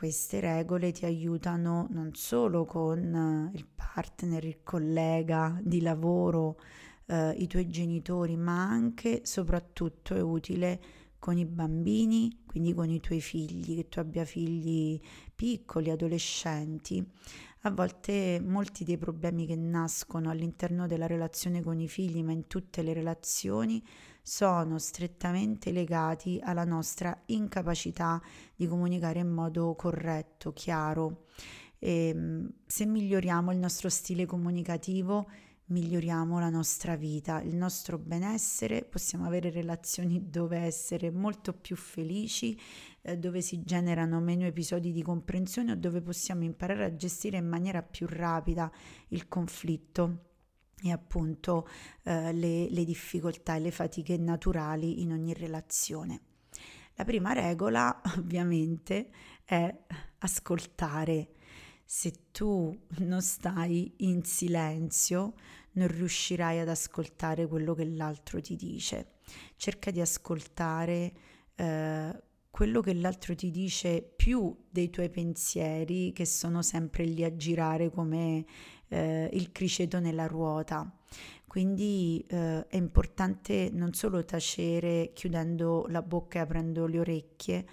Queste 0.00 0.40
regole 0.40 0.92
ti 0.92 1.04
aiutano 1.04 1.86
non 1.90 2.14
solo 2.14 2.64
con 2.64 3.50
il 3.52 3.66
partner, 3.66 4.42
il 4.46 4.62
collega 4.62 5.60
di 5.62 5.82
lavoro, 5.82 6.58
eh, 7.04 7.32
i 7.32 7.46
tuoi 7.46 7.68
genitori, 7.68 8.34
ma 8.34 8.62
anche, 8.62 9.20
soprattutto, 9.24 10.14
è 10.14 10.22
utile 10.22 10.80
con 11.18 11.36
i 11.36 11.44
bambini, 11.44 12.44
quindi 12.46 12.72
con 12.72 12.88
i 12.88 12.98
tuoi 13.00 13.20
figli, 13.20 13.76
che 13.76 13.90
tu 13.90 13.98
abbia 13.98 14.24
figli 14.24 14.98
piccoli, 15.34 15.90
adolescenti. 15.90 17.06
A 17.64 17.70
volte 17.70 18.40
molti 18.42 18.84
dei 18.84 18.96
problemi 18.96 19.44
che 19.44 19.54
nascono 19.54 20.30
all'interno 20.30 20.86
della 20.86 21.06
relazione 21.06 21.62
con 21.62 21.78
i 21.78 21.88
figli, 21.88 22.22
ma 22.22 22.32
in 22.32 22.46
tutte 22.46 22.80
le 22.80 22.94
relazioni, 22.94 23.84
sono 24.22 24.78
strettamente 24.78 25.72
legati 25.72 26.40
alla 26.42 26.64
nostra 26.64 27.16
incapacità 27.26 28.20
di 28.54 28.66
comunicare 28.66 29.20
in 29.20 29.28
modo 29.28 29.74
corretto, 29.74 30.52
chiaro. 30.52 31.26
E, 31.78 32.08
ehm, 32.08 32.52
se 32.66 32.86
miglioriamo 32.86 33.52
il 33.52 33.58
nostro 33.58 33.88
stile 33.88 34.26
comunicativo, 34.26 35.28
miglioriamo 35.70 36.38
la 36.38 36.50
nostra 36.50 36.96
vita, 36.96 37.40
il 37.42 37.54
nostro 37.54 37.98
benessere, 37.98 38.84
possiamo 38.84 39.26
avere 39.26 39.50
relazioni 39.50 40.28
dove 40.28 40.58
essere 40.58 41.10
molto 41.10 41.52
più 41.52 41.76
felici, 41.76 42.58
eh, 43.02 43.16
dove 43.16 43.40
si 43.40 43.62
generano 43.62 44.20
meno 44.20 44.44
episodi 44.44 44.92
di 44.92 45.02
comprensione 45.02 45.72
o 45.72 45.76
dove 45.76 46.02
possiamo 46.02 46.44
imparare 46.44 46.84
a 46.84 46.96
gestire 46.96 47.38
in 47.38 47.46
maniera 47.46 47.82
più 47.82 48.06
rapida 48.08 48.70
il 49.08 49.28
conflitto 49.28 50.29
e 50.82 50.92
appunto 50.92 51.68
eh, 52.02 52.32
le, 52.32 52.68
le 52.70 52.84
difficoltà 52.84 53.56
e 53.56 53.60
le 53.60 53.70
fatiche 53.70 54.16
naturali 54.16 55.02
in 55.02 55.12
ogni 55.12 55.34
relazione. 55.34 56.20
La 56.94 57.04
prima 57.04 57.32
regola 57.32 58.00
ovviamente 58.18 59.10
è 59.44 59.74
ascoltare. 60.18 61.30
Se 61.84 62.12
tu 62.30 62.78
non 62.98 63.20
stai 63.20 63.94
in 63.98 64.22
silenzio, 64.22 65.34
non 65.72 65.88
riuscirai 65.88 66.60
ad 66.60 66.68
ascoltare 66.68 67.46
quello 67.46 67.74
che 67.74 67.84
l'altro 67.84 68.40
ti 68.40 68.54
dice. 68.54 69.14
Cerca 69.56 69.90
di 69.90 70.00
ascoltare 70.00 71.12
eh, 71.54 72.22
quello 72.50 72.80
che 72.80 72.94
l'altro 72.94 73.34
ti 73.34 73.50
dice 73.50 74.02
più 74.02 74.54
dei 74.68 74.90
tuoi 74.90 75.08
pensieri 75.08 76.12
che 76.12 76.26
sono 76.26 76.62
sempre 76.62 77.04
lì 77.04 77.24
a 77.24 77.34
girare 77.34 77.90
come 77.90 78.44
eh, 78.90 79.30
il 79.32 79.50
criceto 79.52 79.98
nella 79.98 80.26
ruota. 80.26 80.88
Quindi 81.46 82.24
eh, 82.28 82.66
è 82.68 82.76
importante 82.76 83.70
non 83.72 83.92
solo 83.92 84.24
tacere 84.24 85.10
chiudendo 85.12 85.86
la 85.88 86.02
bocca 86.02 86.38
e 86.38 86.42
aprendo 86.42 86.86
le 86.86 87.00
orecchie, 87.00 87.66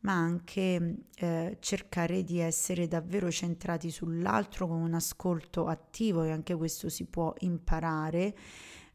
ma 0.00 0.14
anche 0.14 0.96
eh, 1.14 1.56
cercare 1.60 2.24
di 2.24 2.40
essere 2.40 2.88
davvero 2.88 3.30
centrati 3.30 3.90
sull'altro 3.90 4.66
con 4.66 4.80
un 4.80 4.94
ascolto 4.94 5.66
attivo 5.66 6.24
e 6.24 6.32
anche 6.32 6.56
questo 6.56 6.88
si 6.88 7.04
può 7.04 7.32
imparare, 7.40 8.34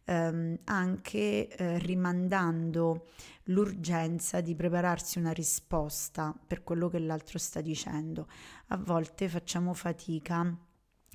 ehm, 0.03 0.59
anche 0.65 1.47
eh, 1.47 1.77
rimandando 1.79 3.07
l'urgenza 3.45 4.41
di 4.41 4.55
prepararsi 4.55 5.19
una 5.19 5.31
risposta 5.31 6.37
per 6.45 6.63
quello 6.63 6.89
che 6.89 6.99
l'altro 6.99 7.37
sta 7.37 7.61
dicendo. 7.61 8.27
A 8.67 8.77
volte 8.77 9.29
facciamo 9.29 9.73
fatica 9.73 10.53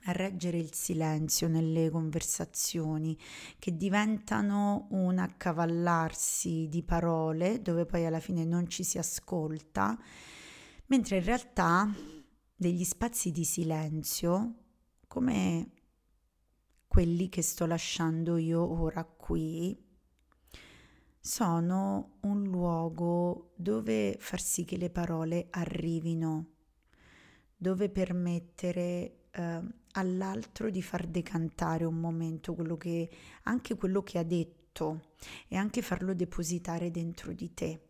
a 0.05 0.13
reggere 0.13 0.59
il 0.59 0.73
silenzio 0.73 1.49
nelle 1.49 1.91
conversazioni 1.91 3.17
che 3.59 3.77
diventano 3.77 4.87
un 4.91 5.19
accavallarsi 5.19 6.69
di 6.69 6.83
parole 6.83 7.63
dove 7.63 7.87
poi 7.87 8.07
alla 8.07 8.21
fine 8.21 8.45
non 8.45 8.69
ci 8.69 8.83
si 8.85 8.99
ascolta, 8.99 9.99
mentre 10.87 11.19
in 11.19 11.25
realtà 11.25 11.89
degli 12.55 12.85
spazi 12.85 13.31
di 13.31 13.45
silenzio 13.45 14.55
come 15.07 15.71
quelli 16.87 17.29
che 17.29 17.43
sto 17.43 17.67
lasciando 17.67 18.37
io 18.37 18.61
ora 18.61 19.05
qui 19.05 19.91
sono 21.25 22.19
un 22.23 22.43
luogo 22.43 23.53
dove 23.57 24.17
far 24.19 24.41
sì 24.41 24.65
che 24.65 24.77
le 24.77 24.91
parole 24.91 25.47
arrivino, 25.51 26.51
dove 27.57 27.89
permettere 27.89 29.29
eh, 29.31 29.61
all'altro 29.93 30.71
di 30.71 30.83
far 30.83 31.07
decantare 31.07 31.85
un 31.85 31.99
momento 31.99 32.55
quello 32.55 32.77
che, 32.77 33.09
anche 33.45 33.75
quello 33.77 34.03
che 34.03 34.19
ha 34.19 34.25
detto 34.25 35.11
e 35.49 35.57
anche 35.57 35.83
farlo 35.83 36.15
depositare 36.15 36.91
dentro 36.91 37.33
di 37.33 37.53
te 37.55 37.81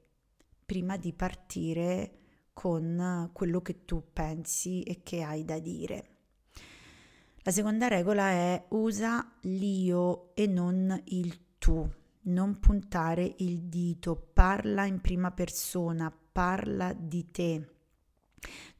prima 0.64 0.97
di 0.97 1.12
partire 1.12 2.18
con 2.52 3.30
quello 3.32 3.61
che 3.61 3.85
tu 3.85 4.04
pensi 4.12 4.82
e 4.82 5.02
che 5.02 5.23
hai 5.23 5.44
da 5.44 5.59
dire. 5.59 6.06
La 7.44 7.50
seconda 7.50 7.88
regola 7.88 8.30
è 8.30 8.66
usa 8.68 9.37
l'io 9.42 10.35
e 10.35 10.47
non 10.47 11.00
il 11.06 11.59
tu, 11.59 11.88
non 12.23 12.59
puntare 12.61 13.35
il 13.38 13.62
dito, 13.62 14.30
parla 14.32 14.87
in 14.87 15.00
prima 15.00 15.32
persona, 15.32 16.12
parla 16.32 16.92
di 16.92 17.30
te. 17.30 17.71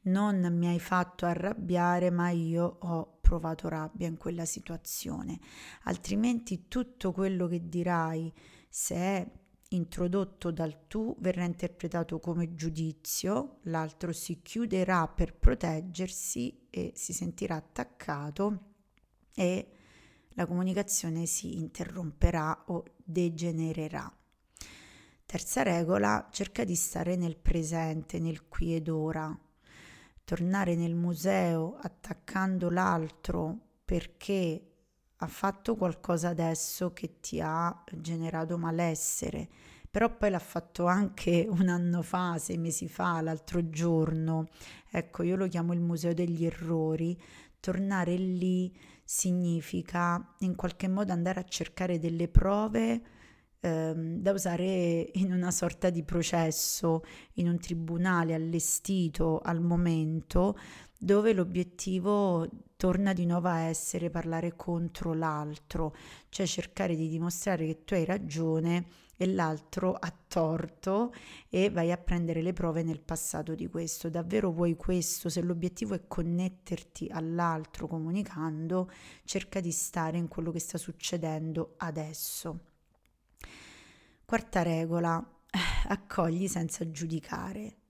Non 0.03 0.53
mi 0.57 0.67
hai 0.67 0.79
fatto 0.79 1.25
arrabbiare, 1.25 2.09
ma 2.09 2.29
io 2.29 2.77
ho 2.79 3.17
provato 3.21 3.69
rabbia 3.69 4.07
in 4.07 4.17
quella 4.17 4.45
situazione, 4.45 5.39
altrimenti 5.83 6.67
tutto 6.67 7.11
quello 7.11 7.47
che 7.47 7.67
dirai, 7.67 8.31
se 8.69 8.95
è 8.95 9.31
introdotto 9.69 10.51
dal 10.51 10.87
tu 10.87 11.15
verrà 11.19 11.45
interpretato 11.45 12.19
come 12.19 12.53
giudizio, 12.53 13.59
l'altro 13.63 14.11
si 14.11 14.41
chiuderà 14.41 15.07
per 15.07 15.35
proteggersi 15.35 16.67
e 16.69 16.91
si 16.95 17.13
sentirà 17.13 17.55
attaccato 17.55 18.73
e 19.33 19.67
la 20.35 20.45
comunicazione 20.45 21.25
si 21.25 21.57
interromperà 21.57 22.65
o 22.67 22.83
degenererà. 23.03 24.11
Terza 25.25 25.63
regola, 25.63 26.27
cerca 26.31 26.63
di 26.63 26.75
stare 26.75 27.15
nel 27.15 27.37
presente, 27.37 28.19
nel 28.19 28.47
qui 28.47 28.75
ed 28.75 28.89
ora. 28.89 29.35
Tornare 30.23 30.75
nel 30.75 30.95
museo 30.95 31.77
attaccando 31.81 32.69
l'altro 32.69 33.57
perché 33.83 34.73
ha 35.17 35.27
fatto 35.27 35.75
qualcosa 35.75 36.29
adesso 36.29 36.93
che 36.93 37.19
ti 37.19 37.39
ha 37.41 37.83
generato 37.91 38.57
malessere, 38.57 39.47
però 39.89 40.15
poi 40.15 40.29
l'ha 40.29 40.39
fatto 40.39 40.85
anche 40.85 41.45
un 41.49 41.67
anno 41.67 42.01
fa, 42.01 42.37
sei 42.37 42.57
mesi 42.57 42.87
fa, 42.87 43.21
l'altro 43.21 43.69
giorno. 43.69 44.47
Ecco, 44.89 45.23
io 45.23 45.35
lo 45.35 45.47
chiamo 45.47 45.73
il 45.73 45.79
museo 45.79 46.13
degli 46.13 46.45
errori. 46.45 47.19
Tornare 47.59 48.15
lì 48.15 48.75
significa 49.03 50.35
in 50.39 50.55
qualche 50.55 50.87
modo 50.87 51.11
andare 51.11 51.39
a 51.39 51.45
cercare 51.45 51.99
delle 51.99 52.27
prove 52.27 53.01
ehm, 53.63 54.17
da 54.17 54.31
usare 54.31 55.09
in 55.13 55.31
una 55.31 55.51
sorta 55.51 55.89
di 55.89 56.03
processo, 56.03 57.03
in 57.35 57.47
un 57.47 57.57
tribunale 57.57 58.33
allestito 58.33 59.39
al 59.39 59.61
momento, 59.61 60.57
dove 60.99 61.33
l'obiettivo 61.33 62.47
torna 62.75 63.13
di 63.13 63.25
nuovo 63.25 63.47
a 63.47 63.59
essere 63.59 64.09
parlare 64.09 64.55
contro 64.55 65.13
l'altro, 65.13 65.95
cioè 66.29 66.45
cercare 66.45 66.95
di 66.95 67.07
dimostrare 67.07 67.65
che 67.65 67.83
tu 67.85 67.93
hai 67.93 68.05
ragione 68.05 68.85
e 69.15 69.27
l'altro 69.27 69.93
ha 69.93 70.13
torto 70.27 71.13
e 71.49 71.69
vai 71.69 71.91
a 71.91 71.97
prendere 71.97 72.41
le 72.41 72.51
prove 72.51 72.83
nel 72.83 72.99
passato 72.99 73.55
di 73.55 73.67
questo. 73.67 74.09
Davvero 74.09 74.51
vuoi 74.51 74.75
questo? 74.75 75.29
Se 75.29 75.41
l'obiettivo 75.41 75.93
è 75.93 76.07
connetterti 76.07 77.07
all'altro 77.09 77.87
comunicando, 77.87 78.89
cerca 79.23 79.61
di 79.61 79.71
stare 79.71 80.17
in 80.17 80.27
quello 80.27 80.51
che 80.51 80.59
sta 80.59 80.77
succedendo 80.77 81.75
adesso. 81.77 82.72
Quarta 84.33 84.63
regola, 84.63 85.23
accogli 85.89 86.47
senza 86.47 86.89
giudicare. 86.89 87.81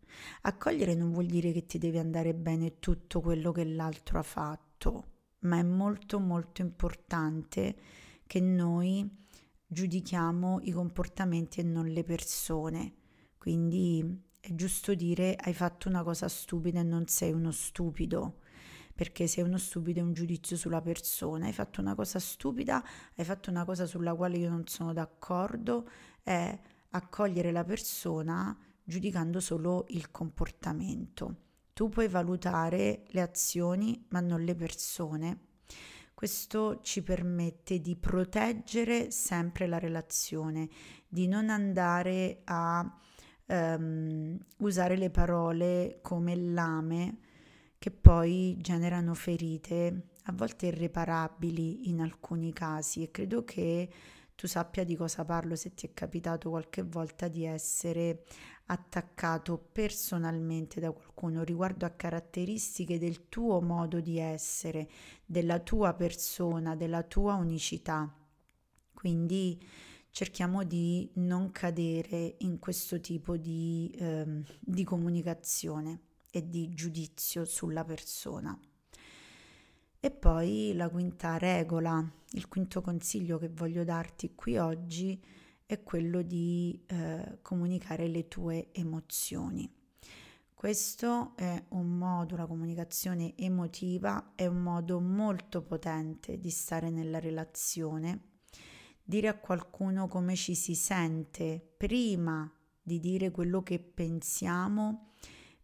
Accogliere 0.42 0.94
non 0.94 1.14
vuol 1.14 1.28
dire 1.28 1.54
che 1.54 1.66
ti 1.66 1.78
deve 1.78 2.00
andare 2.00 2.34
bene 2.34 2.80
tutto 2.80 3.22
quello 3.22 3.54
che 3.54 3.64
l'altro 3.64 4.20
ha 4.20 4.24
fatto, 4.24 5.06
ma 5.44 5.60
è 5.60 5.64
molto 5.64 6.20
molto 6.20 6.62
importante 6.62 7.78
che 8.28 8.42
noi 8.42 9.10
giudichiamo 9.66 10.60
i 10.64 10.72
comportamenti 10.72 11.62
e 11.62 11.64
non 11.64 11.88
le 11.88 12.04
persone. 12.04 12.94
Quindi 13.38 14.04
è 14.42 14.54
giusto 14.54 14.94
dire 14.96 15.38
hai 15.38 15.54
fatto 15.54 15.88
una 15.88 16.04
cosa 16.04 16.28
stupida 16.28 16.82
e 16.82 16.84
non 16.84 17.08
sei 17.08 17.32
uno 17.32 17.52
stupido, 17.52 18.40
perché 18.94 19.28
sei 19.28 19.46
uno 19.46 19.58
stupido 19.58 20.02
è 20.02 20.04
un 20.04 20.12
giudizio 20.12 20.58
sulla 20.58 20.82
persona. 20.82 21.46
Hai 21.46 21.54
fatto 21.54 21.80
una 21.80 21.96
cosa 21.96 22.20
stupida, 22.20 22.84
hai 23.16 23.24
fatto 23.24 23.50
una 23.50 23.64
cosa 23.64 23.86
sulla 23.86 24.14
quale 24.14 24.38
io 24.38 24.50
non 24.50 24.68
sono 24.68 24.92
d'accordo, 24.92 25.88
è 26.24 26.58
accogliere 26.92 27.51
la 27.51 27.63
persona 27.63 28.58
giudicando 28.84 29.39
solo 29.39 29.86
il 29.89 30.10
comportamento. 30.12 31.36
Tu 31.74 31.89
puoi 31.89 32.08
valutare 32.08 33.03
le 33.08 33.22
azioni 33.22 34.06
ma 34.10 34.20
non 34.20 34.42
le 34.44 34.56
persone. 34.56 35.39
Questo 36.13 36.80
ci 36.82 37.03
permette 37.03 37.80
di 37.80 37.96
proteggere 37.96 39.12
sempre 39.12 39.68
la 39.68 39.80
relazione, 39.80 40.70
di 41.08 41.27
non 41.27 41.50
andare 41.50 42.42
a 42.46 43.00
um, 43.48 44.38
usare 44.60 44.96
le 44.96 45.10
parole 45.10 46.00
come 46.01 46.36
lame 46.36 47.18
che 47.77 47.92
poi 47.92 48.56
generano 48.62 49.13
ferite, 49.13 50.12
a 50.25 50.32
volte 50.32 50.68
irreparabili 50.68 51.89
in 51.89 52.00
alcuni 52.00 52.53
casi 52.53 53.03
e 53.03 53.12
credo 53.12 53.44
che 53.44 53.89
tu 54.36 54.48
sappia 54.48 54.84
di 54.84 54.96
cosa 54.96 55.24
parlo 55.25 55.56
se 55.56 55.74
ti 55.74 55.88
è 55.88 55.94
capitato 55.94 56.50
qualche 56.50 56.82
volta 56.82 57.28
di 57.28 57.46
essere 57.46 58.24
attaccato 58.66 59.58
personalmente 59.58 60.80
da 60.80 60.92
qualcuno 60.92 61.44
riguardo 61.44 61.86
a 61.86 61.90
caratteristiche 61.90 62.98
del 62.98 63.27
tuo 63.29 63.62
modo 63.62 64.00
di 64.00 64.18
essere, 64.18 64.90
della 65.25 65.60
tua 65.60 65.94
persona, 65.94 66.75
della 66.75 67.03
tua 67.03 67.36
unicità. 67.36 68.12
Quindi 68.94 69.62
cerchiamo 70.10 70.64
di 70.64 71.10
non 71.16 71.51
cadere 71.51 72.36
in 72.40 72.60
questo 72.60 73.00
tipo 73.01 73.36
di, 73.36 73.94
eh, 73.98 74.44
di 74.60 74.84
comunicazione 74.84 76.01
e 76.31 76.48
di 76.48 76.74
giudizio 76.74 77.46
sulla 77.46 77.84
persona. 77.84 78.57
E 80.05 80.11
poi 80.11 80.74
la 80.75 80.89
quinta 80.89 81.37
regola, 81.37 82.05
il 82.31 82.50
quinto 82.50 82.81
consiglio 82.81 83.37
che 83.37 83.48
voglio 83.48 83.85
darti 83.85 84.35
qui 84.35 84.57
oggi 84.57 85.18
è 85.66 85.81
quello 85.81 86.22
di 86.22 86.77
eh, 86.87 87.37
comunicare 87.42 88.09
le 88.09 88.27
tue 88.27 88.74
emozioni. 88.74 89.74
Questo 90.53 91.31
è 91.37 91.63
un 91.70 91.98
modo, 91.98 92.35
la 92.35 92.48
comunicazione 92.48 93.33
emotiva 93.37 94.33
è 94.35 94.46
un 94.46 94.61
modo 94.61 95.00
molto 95.00 95.61
potente 95.61 96.37
di 96.37 96.50
stare 96.50 96.89
nella 96.89 97.20
relazione, 97.22 98.24
dire 99.01 99.29
a 99.29 99.37
qualcuno 99.37 100.09
come 100.09 100.35
ci 100.35 100.53
si 100.53 100.75
sente 100.75 101.66
prima 101.77 102.51
di 102.81 103.00
dire 103.00 103.31
quello 103.31 103.63
che 103.63 103.79
pensiamo, 103.79 105.13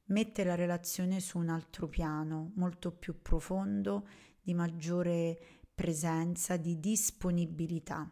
mette 0.05 0.45
la 0.45 0.55
relazione 0.55 1.19
su 1.19 1.37
un 1.37 1.49
altro 1.49 1.89
piano 1.89 2.53
molto 2.55 2.93
più 2.93 3.21
profondo 3.21 4.07
di 4.41 4.53
maggiore 4.53 5.39
presenza, 5.73 6.57
di 6.57 6.79
disponibilità. 6.79 8.09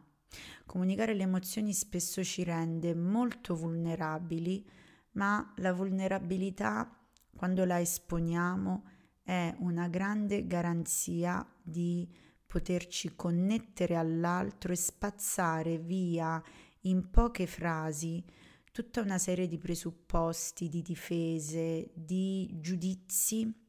Comunicare 0.66 1.14
le 1.14 1.24
emozioni 1.24 1.74
spesso 1.74 2.24
ci 2.24 2.44
rende 2.44 2.94
molto 2.94 3.56
vulnerabili, 3.56 4.66
ma 5.14 5.54
la 5.58 5.74
vulnerabilità, 5.74 6.98
quando 7.36 7.66
la 7.66 7.80
esponiamo, 7.80 8.84
è 9.24 9.54
una 9.60 9.88
grande 9.88 10.48
garanzia 10.48 11.46
di 11.62 12.08
poterci 12.46 13.16
connettere 13.16 13.96
all'altro 13.96 14.72
e 14.72 14.78
spazzare 14.78 15.78
via 15.78 16.42
in 16.82 17.10
poche 17.10 17.46
frasi 17.46 18.24
tutta 18.72 19.02
una 19.02 19.18
serie 19.18 19.48
di 19.48 19.58
presupposti, 19.58 20.70
di 20.70 20.82
difese, 20.82 21.92
di 21.94 22.58
giudizi 22.62 23.67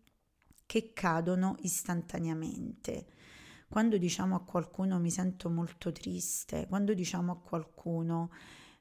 che 0.69 0.93
cadono 0.93 1.57
istantaneamente. 1.61 3.07
Quando 3.71 3.97
diciamo 3.97 4.37
a 4.37 4.45
qualcuno 4.45 4.99
mi 4.99 5.11
sento 5.11 5.49
molto 5.49 5.93
triste, 5.93 6.67
quando 6.69 6.93
diciamo 6.93 7.33
a 7.33 7.39
qualcuno 7.39 8.31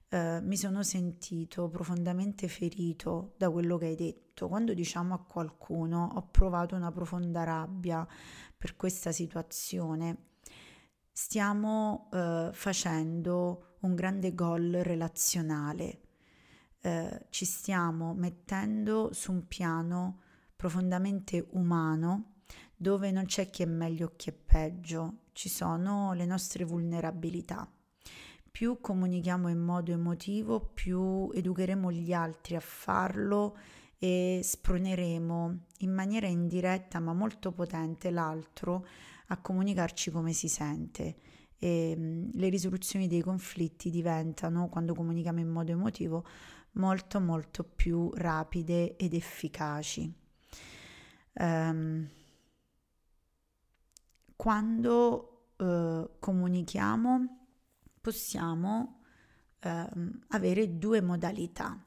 eh, 0.10 0.41
mi 0.41 0.58
sono 0.58 0.84
sentito 0.84 1.69
profondamente 1.69 2.50
ferito 2.50 3.36
da 3.38 3.50
quello 3.50 3.78
che 3.78 3.86
hai 3.86 3.95
detto, 3.95 4.50
quando 4.50 4.73
diciamo 4.73 5.13
a 5.13 5.23
qualcuno 5.23 6.12
ho 6.15 6.28
provato 6.30 6.76
una 6.76 6.91
profonda 6.91 7.45
rabbia 7.45 8.06
per 8.58 8.76
questa 8.76 9.13
situazione, 9.13 10.32
stiamo 11.10 12.10
eh, 12.12 12.50
facendo 12.52 13.78
un 13.80 13.95
grande 13.95 14.36
gol 14.36 14.71
relazionale, 14.71 16.02
eh, 16.82 17.28
ci 17.30 17.45
stiamo 17.45 18.13
mettendo 18.13 19.13
su 19.13 19.32
un 19.32 19.47
piano 19.47 20.23
profondamente 20.57 21.47
umano 21.51 22.33
dove 22.75 23.11
non 23.11 23.25
c'è 23.25 23.49
chi 23.49 23.63
è 23.63 23.65
meglio 23.65 24.07
o 24.07 24.13
chi 24.15 24.29
è 24.29 24.33
peggio, 24.33 25.19
ci 25.31 25.49
sono 25.49 26.13
le 26.13 26.25
nostre 26.25 26.63
vulnerabilità. 26.63 27.71
Più 28.51 28.79
comunichiamo 28.81 29.49
in 29.49 29.59
modo 29.59 29.91
emotivo, 29.91 30.59
più 30.59 31.29
educheremo 31.31 31.91
gli 31.91 32.11
altri 32.11 32.55
a 32.55 32.59
farlo 32.59 33.57
e 33.99 34.41
sproneremo 34.43 35.59
in 35.79 35.91
maniera 35.91 36.27
indiretta 36.27 36.99
ma 36.99 37.13
molto 37.13 37.51
potente 37.51 38.09
l'altro 38.11 38.85
a 39.27 39.37
comunicarci 39.37 40.11
come 40.11 40.33
si 40.33 40.47
sente 40.47 41.15
e 41.59 41.95
mm, 41.95 42.29
le 42.33 42.49
risoluzioni 42.49 43.07
dei 43.07 43.21
conflitti 43.21 43.89
diventano, 43.89 44.69
quando 44.69 44.93
comunichiamo 44.93 45.39
in 45.39 45.49
modo 45.49 45.71
emotivo, 45.71 46.25
molto 46.73 47.19
molto 47.19 47.63
più 47.63 48.11
rapide 48.13 48.95
ed 48.97 49.13
efficaci 49.13 50.25
ehm, 51.38 52.10
quando 54.36 55.52
eh, 55.58 56.10
comunichiamo 56.19 57.47
possiamo 58.02 59.02
ehm, 59.60 60.26
avere 60.30 60.78
due 60.78 61.02
modalità. 61.02 61.84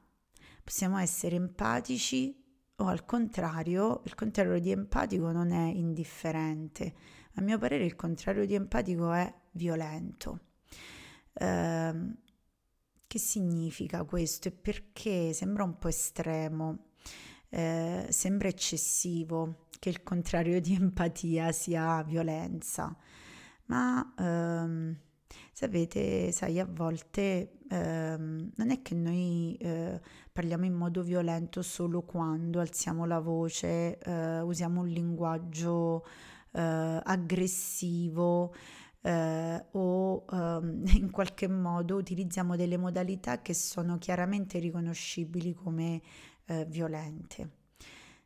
Possiamo 0.63 0.97
essere 0.97 1.35
empatici 1.35 2.37
o 2.75 2.85
al 2.87 3.05
contrario, 3.05 4.01
il 4.05 4.15
contrario 4.15 4.59
di 4.59 4.71
empatico 4.71 5.31
non 5.31 5.51
è 5.51 5.71
indifferente. 5.71 6.93
A 7.35 7.41
mio 7.41 7.57
parere 7.57 7.85
il 7.85 7.95
contrario 7.95 8.45
di 8.45 8.53
empatico 8.55 9.11
è 9.11 9.33
violento. 9.51 10.39
Eh, 11.33 12.15
che 13.07 13.19
significa 13.19 14.05
questo 14.05 14.47
e 14.47 14.51
perché 14.51 15.33
sembra 15.33 15.63
un 15.63 15.77
po' 15.77 15.89
estremo, 15.89 16.91
eh, 17.51 18.07
sembra 18.09 18.47
eccessivo 18.47 19.67
che 19.77 19.89
il 19.89 20.03
contrario 20.03 20.61
di 20.61 20.73
empatia 20.73 21.51
sia 21.51 22.01
violenza, 22.03 22.95
ma 23.65 24.13
ehm, 24.17 24.95
sapete, 25.51 26.31
sai, 26.31 26.59
a 26.59 26.67
volte 26.69 27.59
ehm, 27.69 28.51
non 28.55 28.69
è 28.69 28.81
che 28.81 28.95
noi 28.95 29.55
eh, 29.59 29.99
parliamo 30.31 30.65
in 30.65 30.73
modo 30.73 31.03
violento 31.03 31.61
solo 31.61 32.03
quando 32.03 32.59
alziamo 32.59 33.05
la 33.05 33.19
voce, 33.19 33.97
eh, 33.97 34.39
usiamo 34.41 34.81
un 34.81 34.87
linguaggio 34.87 36.05
eh, 36.51 36.61
aggressivo 37.03 38.53
eh, 39.01 39.65
o 39.71 40.25
ehm, 40.31 40.83
in 40.93 41.09
qualche 41.11 41.47
modo 41.47 41.95
utilizziamo 41.95 42.55
delle 42.55 42.77
modalità 42.77 43.41
che 43.41 43.53
sono 43.53 43.97
chiaramente 43.97 44.59
riconoscibili 44.59 45.53
come 45.53 46.01
eh, 46.51 46.65
violente. 46.65 47.59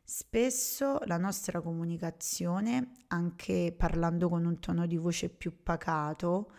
Spesso 0.02 1.00
la 1.04 1.16
nostra 1.16 1.60
comunicazione, 1.60 2.92
anche 3.08 3.74
parlando 3.76 4.28
con 4.28 4.44
un 4.44 4.58
tono 4.58 4.86
di 4.86 4.96
voce 4.96 5.28
più 5.28 5.62
pacato, 5.62 6.50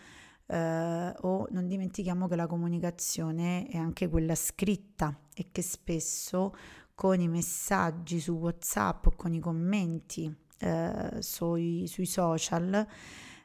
eh, 0.48 1.14
o 1.22 1.48
non 1.52 1.68
dimentichiamo 1.68 2.28
che 2.28 2.36
la 2.36 2.48
comunicazione 2.48 3.68
è 3.68 3.78
anche 3.78 4.10
quella 4.10 4.36
scritta 4.36 5.18
e 5.34 5.48
che 5.52 5.62
spesso 5.62 6.56
con 6.96 7.20
i 7.20 7.28
messaggi 7.28 8.20
su 8.20 8.34
WhatsApp 8.34 9.06
o 9.08 9.12
con 9.16 9.34
i 9.34 9.40
commenti 9.40 10.34
eh, 10.60 11.18
sui, 11.20 11.86
sui, 11.88 12.06
social 12.06 12.86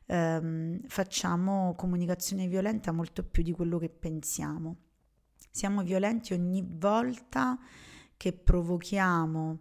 ehm, 0.07 0.81
facciamo 0.87 1.75
comunicazione 1.77 2.47
violenta 2.49 2.93
molto 2.93 3.23
più 3.23 3.43
di 3.43 3.53
quello 3.53 3.79
che 3.79 3.91
pensiamo. 3.91 4.77
Siamo 5.51 5.83
violenti 5.83 6.33
ogni 6.33 6.65
volta 6.67 7.59
provochiamo 8.31 9.59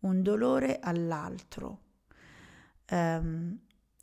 un 0.00 0.22
dolore 0.22 0.78
all'altro 0.78 1.80
um, 2.90 3.58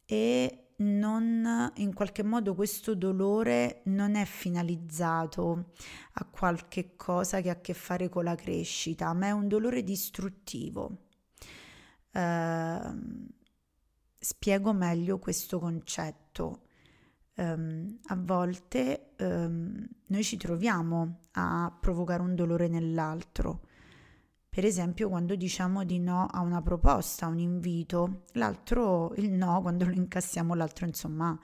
e 0.06 0.64
non 0.78 1.72
in 1.76 1.94
qualche 1.94 2.24
modo 2.24 2.56
questo 2.56 2.96
dolore 2.96 3.82
non 3.86 4.16
è 4.16 4.26
finalizzato 4.26 5.72
a 6.14 6.26
qualche 6.26 6.96
cosa 6.96 7.40
che 7.42 7.50
ha 7.50 7.54
a 7.54 7.62
che 7.62 7.74
fare 7.74 8.10
con 8.10 8.24
la 8.26 8.36
crescita, 8.36 9.14
ma 9.14 9.28
è 9.28 9.32
un 9.32 9.48
dolore 9.48 9.84
distruttivo. 9.84 10.98
Uh, 12.12 13.28
spiego 14.18 14.74
meglio 14.74 15.20
questo 15.20 15.60
concetto. 15.60 16.62
Um, 17.36 18.00
a 18.08 18.16
volte 18.16 19.14
um, 19.20 19.88
noi 20.08 20.24
ci 20.24 20.38
troviamo 20.38 21.22
a 21.32 21.76
provocare 21.80 22.22
un 22.22 22.36
dolore 22.36 22.68
nell'altro 22.68 23.62
per 24.54 24.66
esempio, 24.66 25.10
quando 25.10 25.34
diciamo 25.34 25.84
di 25.84 25.98
no 25.98 26.28
a 26.28 26.42
una 26.42 26.62
proposta, 26.62 27.26
a 27.26 27.30
un 27.30 27.40
invito, 27.40 28.22
l'altro, 28.34 29.12
il 29.16 29.32
no, 29.32 29.60
quando 29.64 29.84
lo 29.84 29.94
incassiamo, 29.94 30.54
l'altro 30.54 30.86
insomma 30.86 31.36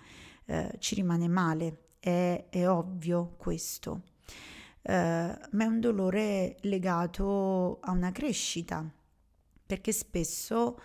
eh, 0.45 0.75
ci 0.77 0.93
rimane 0.93 1.27
male. 1.27 1.85
È, 1.99 2.45
è 2.49 2.69
ovvio 2.69 3.33
questo. 3.35 4.03
Eh, 4.83 4.93
ma 4.93 5.63
è 5.63 5.65
un 5.65 5.79
dolore 5.79 6.57
legato 6.61 7.79
a 7.81 7.89
una 7.93 8.11
crescita, 8.11 8.87
perché 9.65 9.91
spesso 9.91 10.79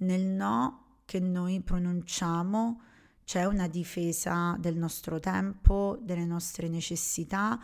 nel 0.00 0.26
no 0.26 0.98
che 1.06 1.18
noi 1.18 1.62
pronunciamo 1.62 2.82
c'è 3.24 3.46
una 3.46 3.68
difesa 3.68 4.54
del 4.60 4.76
nostro 4.76 5.18
tempo, 5.18 5.98
delle 6.02 6.26
nostre 6.26 6.68
necessità 6.68 7.58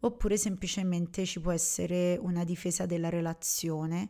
oppure 0.00 0.36
semplicemente 0.36 1.24
ci 1.24 1.40
può 1.40 1.52
essere 1.52 2.18
una 2.20 2.44
difesa 2.44 2.86
della 2.86 3.08
relazione 3.08 4.08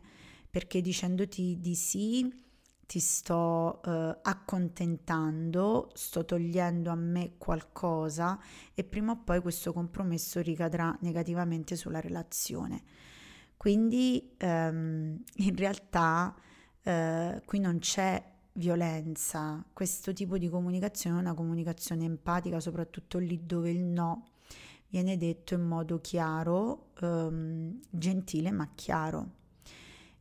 perché 0.49 0.81
dicendoti 0.81 1.57
di 1.59 1.75
sì 1.75 2.47
ti 2.89 2.99
sto 2.99 3.83
eh, 3.83 4.17
accontentando, 4.23 5.91
sto 5.93 6.25
togliendo 6.25 6.89
a 6.89 6.95
me 6.95 7.33
qualcosa 7.37 8.39
e 8.73 8.83
prima 8.83 9.11
o 9.11 9.21
poi 9.23 9.41
questo 9.41 9.71
compromesso 9.73 10.41
ricadrà 10.41 10.97
negativamente 11.01 11.75
sulla 11.75 11.99
relazione. 11.99 12.81
Quindi 13.57 14.33
ehm, 14.37 15.23
in 15.35 15.55
realtà 15.55 16.35
eh, 16.81 17.41
qui 17.45 17.59
non 17.59 17.77
c'è 17.77 18.23
violenza, 18.53 19.63
questo 19.71 20.11
tipo 20.11 20.39
di 20.39 20.49
comunicazione 20.49 21.17
è 21.17 21.19
una 21.19 21.35
comunicazione 21.35 22.05
empatica, 22.05 22.59
soprattutto 22.59 23.19
lì 23.19 23.45
dove 23.45 23.69
il 23.69 23.83
no 23.83 24.29
viene 24.89 25.17
detto 25.17 25.53
in 25.53 25.61
modo 25.61 25.99
chiaro, 26.01 26.91
ehm, 27.01 27.79
gentile 27.89 28.51
ma 28.51 28.69
chiaro. 28.75 29.37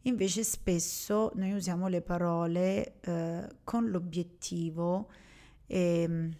Invece 0.03 0.45
spesso 0.45 1.33
noi 1.35 1.53
usiamo 1.53 1.89
le 1.89 2.01
parole 2.01 3.01
eh, 3.01 3.49
con 3.65 3.91
l'obiettivo 3.91 5.11
eh, 5.67 6.31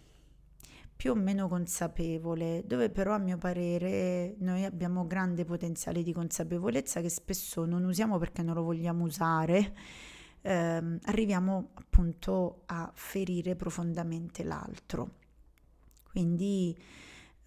più 0.95 1.11
o 1.11 1.15
meno 1.15 1.47
consapevole, 1.47 2.63
dove 2.65 2.89
però 2.89 3.13
a 3.13 3.19
mio 3.19 3.37
parere 3.37 4.35
noi 4.39 4.65
abbiamo 4.65 5.07
grande 5.07 5.45
potenziale 5.45 6.03
di 6.03 6.11
consapevolezza 6.11 6.99
che 6.99 7.09
spesso 7.09 7.63
non 7.65 7.85
usiamo 7.85 8.17
perché 8.17 8.41
non 8.43 8.55
lo 8.55 8.63
vogliamo 8.63 9.05
usare, 9.05 9.75
eh, 10.41 10.99
arriviamo 11.03 11.69
appunto 11.75 12.63
a 12.65 12.91
ferire 12.93 13.55
profondamente 13.55 14.43
l'altro. 14.43 15.11
Quindi 16.11 16.77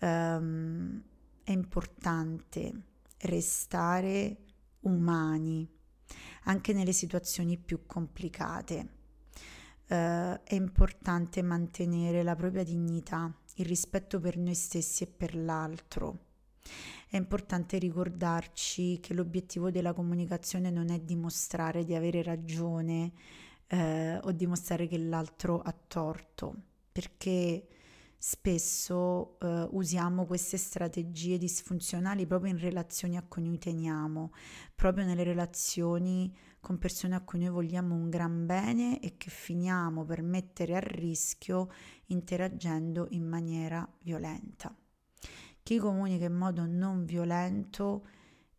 um, 0.03 1.03
è 1.43 1.51
importante 1.53 2.73
restare 3.19 4.37
umani 4.81 5.69
anche 6.45 6.73
nelle 6.73 6.93
situazioni 6.93 7.57
più 7.57 7.87
complicate. 7.87 9.01
Uh, 9.89 10.41
è 10.43 10.55
importante 10.55 11.43
mantenere 11.43 12.23
la 12.23 12.35
propria 12.35 12.65
dignità, 12.65 13.33
il 13.57 13.67
rispetto 13.67 14.19
per 14.21 14.37
noi 14.37 14.55
stessi 14.55 15.05
e 15.05 15.07
per 15.07 15.35
l'altro. 15.35 16.31
È 17.09 17.17
importante 17.17 17.79
ricordarci 17.79 18.99
che 19.01 19.13
l'obiettivo 19.13 19.71
della 19.71 19.93
comunicazione 19.93 20.71
non 20.71 20.91
è 20.91 20.99
dimostrare 20.99 21.85
di 21.85 21.95
avere 21.95 22.23
ragione 22.23 23.13
eh, 23.67 24.17
o 24.17 24.33
dimostrare 24.33 24.87
che 24.87 24.99
l'altro 24.99 25.61
ha 25.61 25.75
torto, 25.87 26.55
perché 26.91 27.67
spesso 28.25 29.37
eh, 29.41 29.67
usiamo 29.73 30.27
queste 30.27 30.57
strategie 30.57 31.39
disfunzionali 31.39 32.25
proprio 32.25 32.53
in 32.53 32.59
relazioni 32.61 33.17
a 33.17 33.23
cui 33.23 33.43
noi 33.43 33.59
teniamo, 33.59 34.31
proprio 34.77 35.05
nelle 35.05 35.25
relazioni 35.25 36.33
con 36.61 36.79
persone 36.79 37.17
a 37.17 37.21
cui 37.23 37.41
noi 37.41 37.49
vogliamo 37.49 37.97
un 37.97 38.09
gran 38.11 38.47
bene 38.47 39.01
e 39.01 39.17
che 39.17 39.29
finiamo 39.29 40.05
per 40.05 40.23
mettere 40.23 40.77
a 40.77 40.79
rischio 40.79 41.71
interagendo 42.07 43.09
in 43.11 43.27
maniera 43.27 43.85
violenta. 44.03 44.73
Chi 45.61 45.79
comunica 45.79 46.25
in 46.25 46.35
modo 46.35 46.65
non 46.65 47.05
violento 47.05 48.07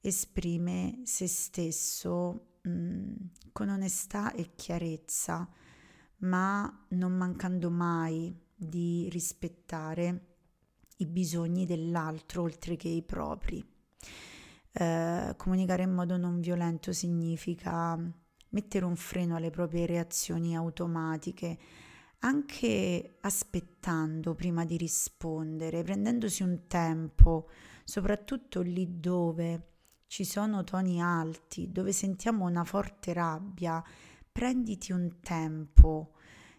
esprime 0.01 0.99
se 1.03 1.25
stesso 1.29 2.57
mh, 2.63 3.13
con 3.53 3.69
onestà 3.69 4.33
e 4.33 4.55
chiarezza, 4.55 5.49
ma 6.17 6.85
non 6.89 7.13
mancando 7.13 7.69
mai 7.69 8.42
di 8.67 9.07
rispettare 9.09 10.27
i 10.97 11.05
bisogni 11.05 11.65
dell'altro 11.65 12.43
oltre 12.43 12.75
che 12.75 12.87
i 12.87 13.01
propri. 13.01 13.63
Eh, 14.71 15.33
comunicare 15.37 15.83
in 15.83 15.93
modo 15.93 16.17
non 16.17 16.39
violento 16.39 16.91
significa 16.93 17.97
mettere 18.49 18.85
un 18.85 18.95
freno 18.95 19.35
alle 19.35 19.49
proprie 19.49 19.85
reazioni 19.85 20.55
automatiche, 20.55 21.57
anche 22.19 23.17
aspettando 23.21 24.33
prima 24.33 24.65
di 24.65 24.77
rispondere, 24.77 25.83
prendendosi 25.83 26.43
un 26.43 26.67
tempo, 26.67 27.49
soprattutto 27.83 28.61
lì 28.61 28.99
dove 28.99 29.67
ci 30.07 30.23
sono 30.23 30.63
toni 30.63 31.01
alti, 31.01 31.71
dove 31.71 31.91
sentiamo 31.91 32.45
una 32.45 32.63
forte 32.63 33.13
rabbia, 33.13 33.83
prenditi 34.31 34.91
un 34.91 35.19
tempo 35.19 36.13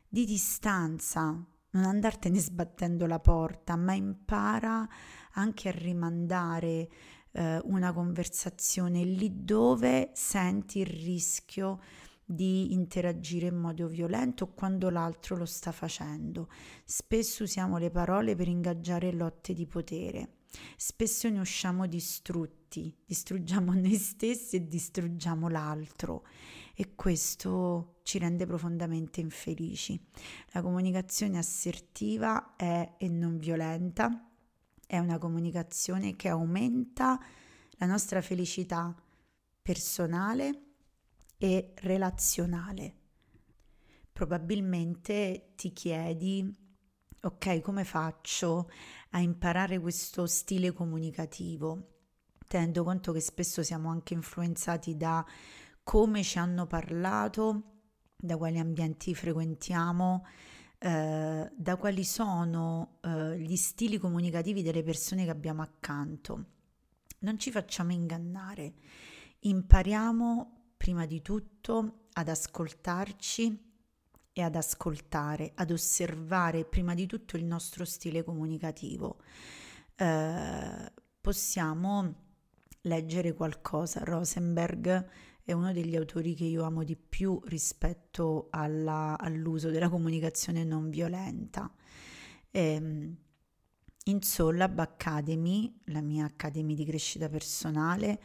di 0.08 0.24
distanza, 0.24 1.44
non 1.74 1.84
andartene 1.84 2.38
sbattendo 2.38 3.06
la 3.06 3.20
porta, 3.20 3.76
ma 3.76 3.94
impara 3.94 4.88
anche 5.32 5.68
a 5.68 5.72
rimandare 5.72 6.88
eh, 7.32 7.60
una 7.64 7.92
conversazione 7.92 9.04
lì 9.04 9.44
dove 9.44 10.10
senti 10.14 10.80
il 10.80 10.86
rischio 10.86 11.80
di 12.24 12.72
interagire 12.72 13.48
in 13.48 13.56
modo 13.56 13.86
violento 13.86 14.48
quando 14.48 14.88
l'altro 14.88 15.36
lo 15.36 15.44
sta 15.44 15.72
facendo. 15.72 16.48
Spesso 16.84 17.42
usiamo 17.42 17.76
le 17.76 17.90
parole 17.90 18.34
per 18.34 18.48
ingaggiare 18.48 19.12
lotte 19.12 19.52
di 19.52 19.66
potere. 19.66 20.36
Spesso 20.76 21.28
ne 21.28 21.40
usciamo 21.40 21.86
distrutti, 21.86 22.96
distruggiamo 23.04 23.72
noi 23.74 23.96
stessi 23.96 24.56
e 24.56 24.68
distruggiamo 24.68 25.48
l'altro 25.48 26.24
e 26.74 26.94
questo 26.94 28.00
ci 28.02 28.18
rende 28.18 28.46
profondamente 28.46 29.20
infelici. 29.20 29.98
La 30.52 30.60
comunicazione 30.60 31.38
assertiva 31.38 32.56
è 32.56 32.94
e 32.98 33.08
non 33.08 33.38
violenta, 33.38 34.28
è 34.86 34.98
una 34.98 35.18
comunicazione 35.18 36.16
che 36.16 36.28
aumenta 36.28 37.18
la 37.78 37.86
nostra 37.86 38.20
felicità 38.20 38.94
personale 39.62 40.62
e 41.38 41.72
relazionale. 41.76 42.94
Probabilmente 44.12 45.52
ti 45.56 45.72
chiedi, 45.72 46.54
ok, 47.22 47.60
come 47.60 47.84
faccio 47.84 48.70
a 49.10 49.20
imparare 49.20 49.78
questo 49.78 50.26
stile 50.26 50.72
comunicativo? 50.72 51.88
Tenendo 52.46 52.84
conto 52.84 53.12
che 53.12 53.20
spesso 53.20 53.62
siamo 53.62 53.88
anche 53.88 54.14
influenzati 54.14 54.96
da 54.96 55.24
come 55.84 56.22
ci 56.22 56.38
hanno 56.38 56.66
parlato, 56.66 57.62
da 58.16 58.36
quali 58.36 58.58
ambienti 58.58 59.14
frequentiamo, 59.14 60.24
eh, 60.78 61.52
da 61.54 61.76
quali 61.76 62.04
sono 62.04 62.98
eh, 63.02 63.38
gli 63.38 63.56
stili 63.56 63.98
comunicativi 63.98 64.62
delle 64.62 64.82
persone 64.82 65.24
che 65.24 65.30
abbiamo 65.30 65.62
accanto. 65.62 66.46
Non 67.20 67.38
ci 67.38 67.50
facciamo 67.50 67.92
ingannare, 67.92 68.74
impariamo 69.40 70.72
prima 70.76 71.06
di 71.06 71.22
tutto 71.22 72.06
ad 72.14 72.28
ascoltarci 72.28 73.72
e 74.32 74.42
ad 74.42 74.56
ascoltare, 74.56 75.52
ad 75.54 75.70
osservare 75.70 76.64
prima 76.64 76.94
di 76.94 77.06
tutto 77.06 77.36
il 77.36 77.44
nostro 77.44 77.84
stile 77.84 78.24
comunicativo. 78.24 79.18
Eh, 79.96 80.92
possiamo 81.20 82.14
leggere 82.82 83.32
qualcosa. 83.32 84.02
Rosenberg 84.02 85.08
è 85.44 85.52
uno 85.52 85.72
degli 85.72 85.94
autori 85.94 86.34
che 86.34 86.44
io 86.44 86.62
amo 86.64 86.84
di 86.84 86.96
più 86.96 87.38
rispetto 87.44 88.48
alla, 88.50 89.18
all'uso 89.18 89.68
della 89.68 89.90
comunicazione 89.90 90.64
non 90.64 90.88
violenta. 90.88 91.70
Ehm, 92.50 93.16
in 94.04 94.22
Sollab 94.22 94.78
Academy, 94.78 95.80
la 95.86 96.00
mia 96.00 96.24
Academy 96.24 96.74
di 96.74 96.84
crescita 96.86 97.28
personale, 97.28 98.20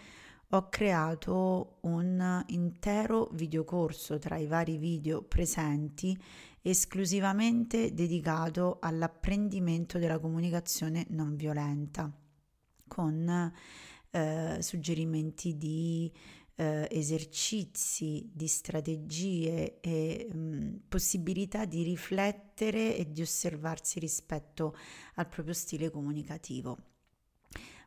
ho 0.51 0.69
creato 0.69 1.77
un 1.82 2.43
intero 2.47 3.29
videocorso 3.34 4.17
tra 4.17 4.38
i 4.38 4.47
vari 4.47 4.77
video 4.77 5.21
presenti 5.21 6.17
esclusivamente 6.62 7.93
dedicato 7.93 8.77
all'apprendimento 8.82 9.99
della 9.99 10.19
comunicazione 10.19 11.05
non 11.10 11.36
violenta 11.36 12.12
con 12.88 13.53
eh, 14.12 14.58
suggerimenti 14.60 15.55
di 15.55 16.12
eh, 16.60 16.89
esercizi, 16.91 18.30
di 18.34 18.48
strategie 18.48 19.80
e 19.80 20.28
mh, 20.30 20.38
mm, 20.38 20.76
possibilità 20.89 21.63
di 21.63 21.84
riflettere 21.84 22.98
e 22.98 23.10
di 23.10 23.22
osservarsi 23.22 24.00
rispetto 24.00 24.76
al 25.15 25.30
proprio 25.30 25.54
stile 25.54 25.89
comunicativo. 25.89 26.78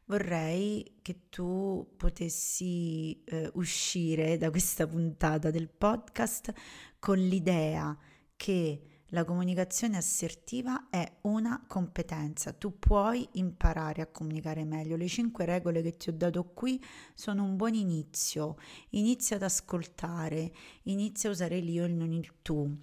Vorrei 0.07 1.01
che 1.03 1.29
tu 1.29 1.95
potessi 1.99 3.23
eh, 3.25 3.51
uscire 3.55 4.39
da 4.39 4.51
questa 4.51 4.87
puntata 4.87 5.51
del 5.51 5.69
podcast 5.69 6.53
con 6.99 7.19
l'idea 7.19 7.97
che 8.37 8.92
la 9.13 9.25
comunicazione 9.25 9.99
assertiva 9.99 10.89
è 10.89 11.19
una 11.23 11.63
competenza, 11.67 12.53
tu 12.53 12.79
puoi 12.79 13.29
imparare 13.33 14.01
a 14.01 14.07
comunicare 14.07 14.65
meglio. 14.65 14.97
Le 14.97 15.07
cinque 15.07 15.45
regole 15.45 15.83
che 15.83 15.99
ti 15.99 16.09
ho 16.09 16.13
dato 16.15 16.45
qui 16.55 16.83
sono 17.15 17.45
un 17.45 17.57
buon 17.57 17.75
inizio. 17.75 18.57
Inizia 18.91 19.37
ad 19.37 19.43
ascoltare, 19.43 20.51
inizia 20.85 21.29
a 21.29 21.33
usare 21.33 21.59
l'io 21.59 21.85
e 21.85 21.89
non 21.89 22.11
il 22.11 22.33
tu. 22.41 22.75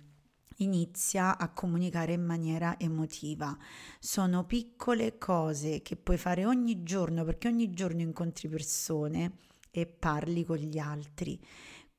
Inizia 0.57 1.35
a 1.35 1.49
comunicare 1.49 2.13
in 2.13 2.23
maniera 2.23 2.77
emotiva. 2.77 3.57
Sono 3.99 4.45
piccole 4.45 5.17
cose 5.17 5.81
che 5.81 5.95
puoi 5.95 6.17
fare 6.17 6.45
ogni 6.45 6.83
giorno 6.83 7.23
perché 7.23 7.47
ogni 7.47 7.71
giorno 7.71 8.01
incontri 8.01 8.47
persone 8.47 9.37
e 9.71 9.87
parli 9.87 10.43
con 10.43 10.57
gli 10.57 10.77
altri 10.77 11.39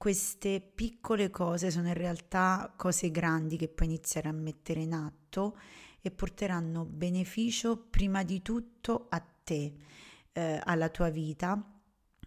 queste 0.00 0.62
piccole 0.62 1.28
cose 1.28 1.70
sono 1.70 1.88
in 1.88 1.92
realtà 1.92 2.72
cose 2.74 3.10
grandi 3.10 3.58
che 3.58 3.68
puoi 3.68 3.88
iniziare 3.88 4.30
a 4.30 4.32
mettere 4.32 4.80
in 4.80 4.94
atto 4.94 5.58
e 6.00 6.10
porteranno 6.10 6.86
beneficio 6.86 7.76
prima 7.76 8.22
di 8.22 8.40
tutto 8.40 9.08
a 9.10 9.20
te, 9.20 9.74
eh, 10.32 10.58
alla 10.64 10.88
tua 10.88 11.10
vita 11.10 11.78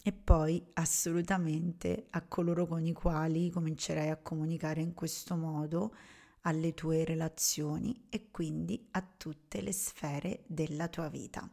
e 0.04 0.12
poi 0.12 0.64
assolutamente 0.74 2.06
a 2.12 2.22
coloro 2.22 2.68
con 2.68 2.86
i 2.86 2.94
quali 2.94 3.50
comincerai 3.50 4.12
a 4.12 4.18
comunicare 4.18 4.80
in 4.80 4.94
questo 4.94 5.36
modo 5.36 5.96
alle 6.42 6.76
tue 6.76 7.04
relazioni 7.04 8.06
e 8.08 8.30
quindi 8.30 8.88
a 8.92 9.02
tutte 9.02 9.62
le 9.62 9.74
sfere 9.74 10.44
della 10.46 10.90
tua 10.90 11.10
vita. 11.10 11.50